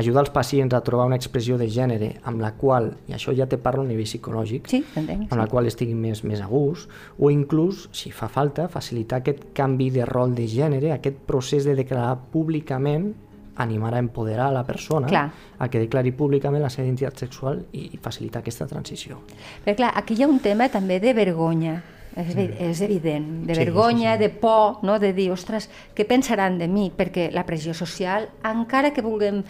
ajudar 0.00 0.22
els 0.24 0.30
pacients 0.30 0.74
a 0.74 0.80
trobar 0.80 1.06
una 1.06 1.16
expressió 1.16 1.58
de 1.58 1.66
gènere 1.68 2.20
amb 2.24 2.40
la 2.40 2.52
qual, 2.56 2.92
i 3.08 3.12
això 3.12 3.34
ja 3.36 3.46
te 3.50 3.58
parlo 3.58 3.82
a 3.82 3.86
nivell 3.86 4.06
psicològic, 4.06 4.68
Sí, 4.70 4.84
entenc. 4.96 5.26
amb 5.32 5.40
la 5.40 5.46
qual 5.50 5.66
estiguin 5.66 6.00
més, 6.00 6.22
més 6.24 6.40
a 6.40 6.46
gust, 6.46 6.88
o 7.18 7.30
inclús, 7.30 7.88
si 7.92 8.10
fa 8.10 8.28
falta, 8.28 8.68
facilitar 8.68 9.20
aquest 9.20 9.52
canvi 9.52 9.90
de 9.90 10.06
rol 10.06 10.34
de 10.34 10.46
gènere, 10.46 10.92
aquest 10.92 11.16
procés 11.26 11.64
de 11.64 11.74
declarar 11.74 12.16
públicament, 12.32 13.14
animar 13.56 13.94
a 13.94 13.98
empoderar 13.98 14.52
la 14.52 14.64
persona 14.64 15.06
Clar. 15.06 15.32
a 15.58 15.68
que 15.68 15.78
declari 15.82 16.12
públicament 16.12 16.62
la 16.62 16.70
seva 16.70 16.86
identitat 16.86 17.18
sexual 17.18 17.66
i, 17.72 17.98
facilitar 18.00 18.40
aquesta 18.40 18.66
transició. 18.66 19.18
Perquè 19.66 19.76
clar, 19.76 19.92
aquí 19.96 20.14
hi 20.16 20.22
ha 20.22 20.28
un 20.28 20.38
tema 20.40 20.70
també 20.72 20.98
de 21.00 21.12
vergonya, 21.12 21.82
és, 22.16 22.34
és 22.36 22.80
evident, 22.82 23.46
de 23.46 23.54
Sí, 23.54 23.64
vergonya, 23.64 24.16
sí, 24.16 24.18
sí. 24.18 24.22
de 24.24 24.30
por, 24.30 24.82
no? 24.82 24.98
de 24.98 25.12
dir, 25.12 25.30
ostres, 25.30 25.68
què 25.94 26.06
pensaran 26.08 26.58
de 26.58 26.68
mi? 26.68 26.90
Perquè 26.90 27.30
la 27.32 27.46
pressió 27.46 27.74
social, 27.74 28.28
encara 28.44 28.92
que 28.92 29.02
vulguem 29.02 29.44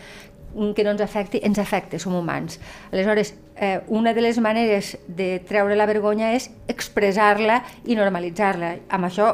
que 0.74 0.82
no 0.84 0.90
ens 0.90 1.00
afecti, 1.00 1.40
ens 1.46 1.60
afecta, 1.62 1.98
som 1.98 2.14
humans. 2.18 2.58
Aleshores, 2.90 3.34
eh, 3.56 3.80
una 3.88 4.14
de 4.14 4.20
les 4.20 4.38
maneres 4.42 4.98
de 5.06 5.38
treure 5.46 5.76
la 5.76 5.86
vergonya 5.86 6.32
és 6.34 6.50
expressar-la 6.68 7.62
i 7.86 7.94
normalitzar-la. 7.94 8.74
Amb 8.90 9.06
això 9.06 9.30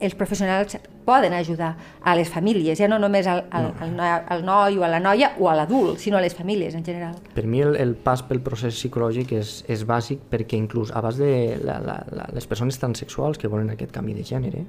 els 0.00 0.16
professionals 0.18 0.76
poden 1.06 1.32
ajudar 1.32 1.70
a 2.02 2.16
les 2.18 2.28
famílies, 2.28 2.76
ja 2.82 2.88
no 2.90 2.98
només 2.98 3.26
al, 3.30 3.44
al, 3.54 3.70
al, 3.80 3.92
noi- 3.96 4.24
al 4.34 4.44
noi 4.44 4.76
o 4.76 4.84
a 4.84 4.88
la 4.90 4.98
noia 5.00 5.32
o 5.38 5.48
a 5.48 5.54
l'adult, 5.56 6.00
sinó 6.02 6.18
a 6.18 6.20
les 6.24 6.34
famílies 6.34 6.74
en 6.74 6.84
general. 6.84 7.14
Per 7.34 7.46
mi 7.46 7.62
el, 7.62 7.76
el 7.80 7.94
pas 7.94 8.24
pel 8.26 8.40
procés 8.42 8.74
psicològic 8.74 9.32
és, 9.38 9.60
és 9.70 9.86
bàsic 9.86 10.26
perquè 10.30 10.58
inclús 10.58 10.90
abans 10.92 11.16
de 11.22 11.30
la, 11.62 11.78
la, 11.80 12.00
la, 12.12 12.26
les 12.34 12.46
persones 12.50 12.76
transexuals 12.82 13.38
que 13.38 13.48
volen 13.48 13.70
aquest 13.70 13.94
canvi 13.94 14.18
de 14.18 14.26
gènere, 14.26 14.66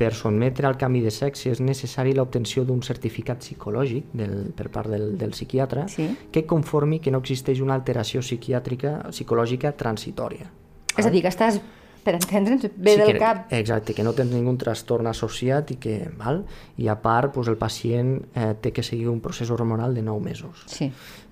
per 0.00 0.14
sotmetre 0.16 0.64
al 0.66 0.78
canvi 0.80 1.02
de 1.04 1.10
sexe 1.12 1.50
és 1.52 1.58
necessari 1.60 2.14
l'obtenció 2.16 2.62
d'un 2.64 2.80
certificat 2.80 3.42
psicològic 3.44 4.06
del, 4.16 4.46
per 4.56 4.70
part 4.72 4.88
del, 4.88 5.10
del 5.20 5.34
psiquiatre 5.36 5.82
Sí. 5.92 6.06
que 6.32 6.46
conformi 6.48 7.00
que 7.04 7.10
no 7.12 7.18
existeix 7.20 7.60
una 7.60 7.74
alteració 7.76 8.22
psiquiàtrica 8.24 9.10
psicològica 9.10 9.72
transitòria. 9.76 10.48
És 10.96 11.04
a 11.04 11.10
dir, 11.12 11.20
que 11.20 11.28
estàs, 11.28 11.60
per 12.04 12.14
entendre'ns, 12.16 12.62
bé 12.76 12.94
Sí, 12.94 13.00
del 13.00 13.12
que, 13.12 13.18
cap. 13.18 13.52
Exacte, 13.52 13.94
que 13.94 14.02
no 14.06 14.12
tens 14.16 14.32
ningun 14.32 14.56
trastorn 14.58 15.06
associat 15.10 15.70
i 15.74 15.76
que, 15.76 15.96
val? 16.18 16.44
I 16.78 16.88
a 16.88 16.96
part, 17.02 17.34
doncs, 17.34 17.48
el 17.52 17.56
pacient 17.60 18.14
eh, 18.34 18.54
té 18.60 18.72
que 18.72 18.82
seguir 18.82 19.08
un 19.08 19.20
procés 19.20 19.50
hormonal 19.50 19.94
de 19.94 20.02
9 20.02 20.20
mesos. 20.24 20.64
Sí. 20.66 20.90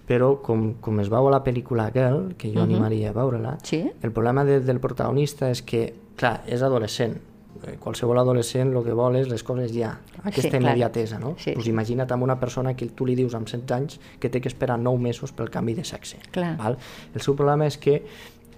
Però, 0.09 0.39
com, 0.41 0.75
com 0.81 1.01
es 1.01 1.09
veu 1.13 1.27
a 1.29 1.33
la 1.35 1.43
pel·lícula 1.45 1.91
Girl, 1.93 2.35
que 2.41 2.49
jo 2.55 2.63
animaria 2.63 3.11
a 3.11 3.17
veure-la, 3.17 3.59
Sí. 3.63 3.83
el 4.03 4.13
problema 4.13 4.45
de, 4.45 4.61
del 4.61 4.81
protagonista 4.81 5.51
és 5.53 5.61
que, 5.63 5.83
clar, 6.17 6.43
és 6.49 6.63
adolescent, 6.65 7.19
eh, 7.67 7.75
qualsevol 7.81 8.17
adolescent 8.19 8.73
el 8.73 8.85
que 8.87 8.95
vol 8.97 9.17
és 9.21 9.29
les 9.29 9.43
coses 9.45 9.73
ja, 9.75 9.99
aquesta 10.23 10.49
clar. 10.55 10.63
immediatesa, 10.63 11.19
no? 11.19 11.35
Sí. 11.37 11.53
Pues 11.53 11.69
imagina't 11.69 12.11
amb 12.13 12.25
una 12.25 12.39
persona 12.41 12.73
que 12.75 12.87
tu 12.89 13.05
li 13.05 13.15
dius 13.19 13.35
amb 13.37 13.47
16 13.49 13.71
anys 13.77 14.01
que 14.19 14.31
té 14.31 14.41
que 14.41 14.49
esperar 14.49 14.79
9 14.79 14.99
mesos 14.99 15.33
pel 15.33 15.51
canvi 15.51 15.75
de 15.75 15.85
sexe. 15.85 16.17
Clar. 16.33 16.57
Val? 16.57 16.79
El 17.15 17.21
seu 17.21 17.37
problema 17.37 17.67
és 17.69 17.77
que 17.77 18.03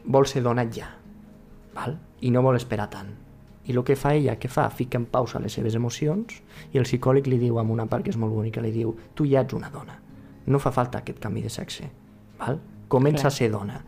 vol 0.04 0.26
ser 0.30 0.42
donat 0.46 0.70
ja, 0.72 0.86
val? 1.80 1.98
i 2.20 2.30
no 2.30 2.42
vol 2.44 2.56
esperar 2.56 2.90
tant. 2.92 3.10
I 3.64 3.72
el 3.72 3.84
que 3.84 3.96
fa 3.96 4.14
ella, 4.16 4.36
què 4.40 4.48
fa? 4.50 4.66
Fica 4.70 4.98
en 4.98 5.06
pausa 5.08 5.40
les 5.40 5.54
seves 5.56 5.76
emocions 5.78 6.40
i 6.72 6.78
el 6.80 6.84
psicòleg 6.88 7.28
li 7.28 7.38
diu 7.38 7.58
amb 7.60 7.70
una 7.70 7.86
part 7.86 8.04
que 8.04 8.12
és 8.12 8.18
molt 8.20 8.34
bonica, 8.34 8.60
li 8.60 8.72
diu 8.74 8.94
tu 9.14 9.26
ja 9.28 9.44
ets 9.44 9.54
una 9.56 9.70
dona, 9.70 9.96
no 10.46 10.58
fa 10.58 10.72
falta 10.74 11.00
aquest 11.00 11.20
canvi 11.22 11.44
de 11.44 11.52
sexe. 11.52 11.88
Val? 12.40 12.58
Comença 12.88 13.28
Clar. 13.28 13.32
a 13.32 13.36
ser 13.36 13.50
dona. 13.52 13.78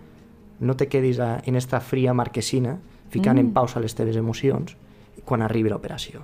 No 0.60 0.76
te 0.76 0.86
quedis 0.88 1.18
a, 1.18 1.40
en 1.44 1.56
esta 1.56 1.80
fria 1.80 2.14
marquesina 2.14 2.76
ficant 3.10 3.36
mm. 3.36 3.46
en 3.46 3.52
pausa 3.52 3.80
les 3.80 3.94
teves 3.98 4.16
emocions 4.16 4.76
quan 5.24 5.42
arribi 5.42 5.72
l'operació. 5.72 6.22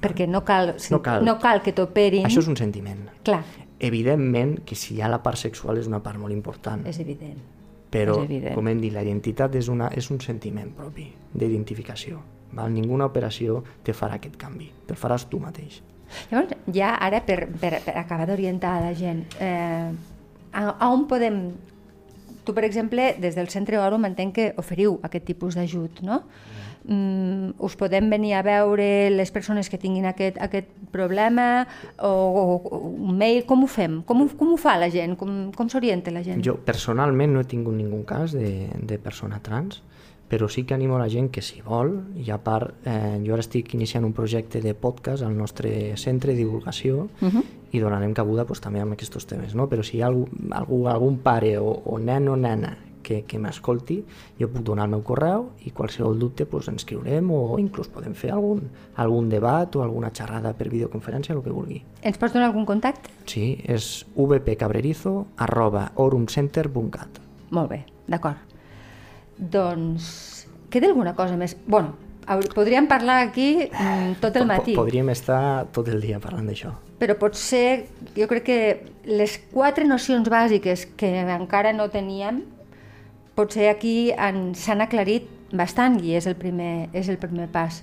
Perquè 0.00 0.26
no 0.26 0.42
cal, 0.44 0.74
No 0.90 1.02
cal. 1.02 1.24
no 1.24 1.38
cal 1.38 1.62
que 1.62 1.72
t'operin. 1.76 2.24
Això 2.26 2.40
és 2.40 2.48
un 2.48 2.56
sentiment. 2.56 3.06
Clar, 3.22 3.44
Evidentment 3.80 4.58
que 4.68 4.76
si 4.76 4.94
hi 4.94 5.00
ha 5.00 5.08
la 5.08 5.22
part 5.24 5.38
sexual 5.40 5.78
és 5.80 5.86
una 5.88 6.02
part 6.04 6.18
molt 6.20 6.34
important, 6.34 6.82
és 6.86 6.98
evident. 7.00 7.38
Però, 7.90 8.20
com 8.54 8.68
hem 8.70 8.80
dit, 8.82 8.92
la 8.94 9.02
identitat 9.02 9.56
és, 9.58 9.68
una, 9.72 9.90
és 9.96 10.10
un 10.10 10.20
sentiment 10.22 10.70
propi 10.76 11.08
d'identificació. 11.34 12.20
Ninguna 12.50 13.06
operació 13.06 13.60
te 13.86 13.94
farà 13.94 14.18
aquest 14.18 14.36
canvi, 14.38 14.70
te'l 14.86 14.98
faràs 14.98 15.28
tu 15.30 15.38
mateix. 15.42 15.80
Llavors, 16.30 16.54
ja 16.74 16.94
ara, 16.98 17.20
per, 17.26 17.44
per, 17.60 17.76
per 17.84 17.94
acabar 18.00 18.26
d'orientar 18.30 18.80
la 18.82 18.94
gent, 18.98 19.24
eh, 19.38 19.90
a, 20.52 20.64
a 20.70 20.90
on 20.90 21.06
podem... 21.10 21.42
Tu, 22.40 22.54
per 22.56 22.64
exemple, 22.64 23.12
des 23.20 23.36
del 23.36 23.50
Centre 23.52 23.78
Orum 23.78 24.06
entenc 24.08 24.34
que 24.34 24.46
oferiu 24.58 24.96
aquest 25.06 25.26
tipus 25.28 25.58
d'ajut, 25.58 26.00
no? 26.02 26.22
Mm, 26.24 26.69
us 26.88 27.76
podem 27.76 28.08
venir 28.10 28.34
a 28.34 28.42
veure 28.42 29.10
les 29.10 29.30
persones 29.30 29.68
que 29.70 29.78
tinguin 29.78 30.06
aquest, 30.06 30.38
aquest 30.40 30.68
problema 30.90 31.66
o, 31.98 32.08
o, 32.08 32.42
o 32.56 32.78
un 32.88 33.16
mail, 33.18 33.44
com 33.46 33.64
ho 33.64 33.68
fem? 33.70 34.00
Com 34.02 34.28
com 34.28 34.54
ho 34.54 34.56
fa 34.56 34.76
la 34.80 34.90
gent? 34.90 35.16
Com, 35.20 35.52
com 35.56 35.68
s'orienta 35.68 36.10
la 36.10 36.24
gent? 36.24 36.42
Jo 36.44 36.56
personalment 36.64 37.32
no 37.34 37.40
he 37.44 37.48
tingut 37.48 37.76
ningú 37.76 38.04
cas 38.08 38.32
de, 38.32 38.70
de 38.74 38.98
persona 38.98 39.40
trans, 39.44 39.82
però 40.30 40.48
sí 40.48 40.62
que 40.62 40.74
animo 40.74 40.98
la 40.98 41.08
gent 41.10 41.30
que 41.34 41.42
si 41.42 41.60
vol, 41.60 41.96
i 42.14 42.30
a 42.30 42.38
part, 42.38 42.86
eh, 42.86 43.18
jo 43.26 43.34
ara 43.34 43.42
estic 43.42 43.74
iniciant 43.74 44.06
un 44.06 44.12
projecte 44.14 44.60
de 44.62 44.76
podcast 44.78 45.26
al 45.26 45.34
nostre 45.36 45.96
centre 45.98 46.32
de 46.32 46.38
divulgació 46.38 47.08
Uh 47.20 47.28
-huh. 47.28 47.44
i 47.72 47.78
donarem 47.78 48.14
cabuda 48.14 48.44
pues, 48.44 48.60
també 48.60 48.80
amb 48.80 48.92
aquests 48.92 49.26
temes, 49.26 49.54
no? 49.54 49.68
però 49.68 49.82
si 49.82 49.96
hi 49.96 50.02
ha 50.02 50.06
algú, 50.06 50.28
algú, 50.50 50.88
algun 50.88 51.18
pare 51.18 51.58
o, 51.58 51.82
o 51.84 51.98
nen 51.98 52.28
o 52.28 52.36
nena 52.36 52.76
que, 53.02 53.22
que 53.24 53.38
m'escolti, 53.38 54.00
jo 54.40 54.48
puc 54.48 54.62
donar 54.66 54.84
el 54.86 54.90
meu 54.96 55.02
correu 55.06 55.48
i 55.64 55.70
qualsevol 55.70 56.18
dubte 56.18 56.46
pues, 56.46 56.68
ens 56.68 56.82
escriurem 56.82 57.30
o 57.30 57.58
inclús 57.58 57.88
podem 57.88 58.14
fer 58.14 58.30
algun, 58.34 58.62
algun 58.96 59.28
debat 59.28 59.74
o 59.76 59.82
alguna 59.82 60.10
xerrada 60.14 60.52
per 60.56 60.68
videoconferència, 60.68 61.34
el 61.34 61.42
que 61.42 61.50
vulgui. 61.54 61.82
Ens 62.02 62.18
pots 62.18 62.32
donar 62.34 62.48
algun 62.50 62.66
contacte? 62.68 63.10
Sí, 63.26 63.60
és 63.64 64.04
vpcabrerizo 64.16 65.26
arroba 65.36 65.90
orumcenter.cat. 65.96 67.20
Molt 67.50 67.70
bé, 67.70 67.84
d'acord. 68.06 68.36
Doncs, 69.38 70.46
queda 70.70 70.86
alguna 70.88 71.14
cosa 71.16 71.36
més? 71.36 71.56
bueno, 71.66 71.94
podríem 72.54 72.86
parlar 72.86 73.22
aquí 73.26 73.68
mm, 73.72 74.20
tot 74.20 74.36
el 74.36 74.46
matí, 74.46 74.74
Po- 74.74 74.84
Podríem 74.84 75.08
estar 75.10 75.66
tot 75.72 75.88
el 75.88 76.00
dia 76.00 76.20
parlant 76.20 76.46
d'això. 76.46 76.74
però 77.00 77.16
potser 77.18 77.86
jo 78.14 78.26
crec 78.28 78.44
que 78.44 78.58
les 79.08 79.38
quatre 79.50 79.86
nocions 79.88 80.28
bàsiques 80.28 80.84
que 81.00 81.08
encara 81.24 81.72
no 81.72 81.88
teníem, 81.88 82.42
potser 83.40 83.70
aquí 83.72 84.12
han- 84.12 84.52
s'han 84.54 84.84
aclarit 84.84 85.26
bastant 85.56 85.96
i 86.04 86.12
és 86.14 86.28
el 86.30 86.36
primer, 86.38 86.90
és 86.94 87.08
el 87.10 87.16
primer 87.18 87.48
pas. 87.50 87.80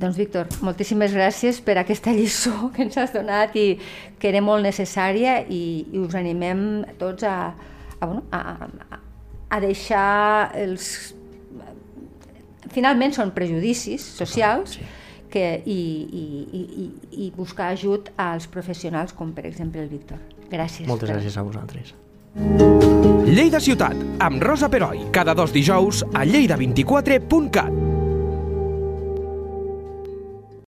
Doncs, 0.00 0.16
Víctor, 0.16 0.46
moltíssimes 0.64 1.12
gràcies 1.12 1.58
per 1.60 1.74
aquesta 1.76 2.12
lliçó 2.14 2.54
que 2.74 2.86
ens 2.86 2.96
has 2.96 3.12
donat 3.12 3.56
i 3.58 3.74
que 4.22 4.30
era 4.30 4.40
molt 4.40 4.64
necessària 4.64 5.40
i, 5.50 5.84
i 5.92 5.98
us 6.00 6.14
animem 6.16 6.86
tots 7.02 7.26
a, 7.28 7.34
a, 7.98 8.06
bueno, 8.06 8.22
a, 8.32 8.40
a, 8.94 9.00
a 9.50 9.60
deixar 9.60 10.52
els... 10.56 11.14
Finalment 12.70 13.12
són 13.16 13.32
prejudicis 13.34 14.04
socials 14.20 14.76
que, 15.30 15.42
i, 15.66 15.76
i, 16.22 16.24
i, 16.62 16.86
i- 17.26 17.32
buscar 17.36 17.72
ajut 17.74 18.12
als 18.20 18.46
professionals 18.46 19.12
com 19.16 19.34
per 19.34 19.44
exemple 19.50 19.82
el 19.82 19.90
Víctor. 19.90 20.22
Gràcies. 20.50 20.86
Moltes 20.88 21.10
per- 21.10 21.18
gràcies 21.18 21.36
a 21.36 21.44
vosaltres. 21.50 22.89
Lleida 23.30 23.60
Ciutat, 23.62 23.94
amb 24.18 24.42
Rosa 24.42 24.66
Peroi, 24.68 25.04
cada 25.14 25.36
dos 25.38 25.52
dijous 25.54 26.02
a 26.18 26.24
lleida24.cat. 26.26 27.99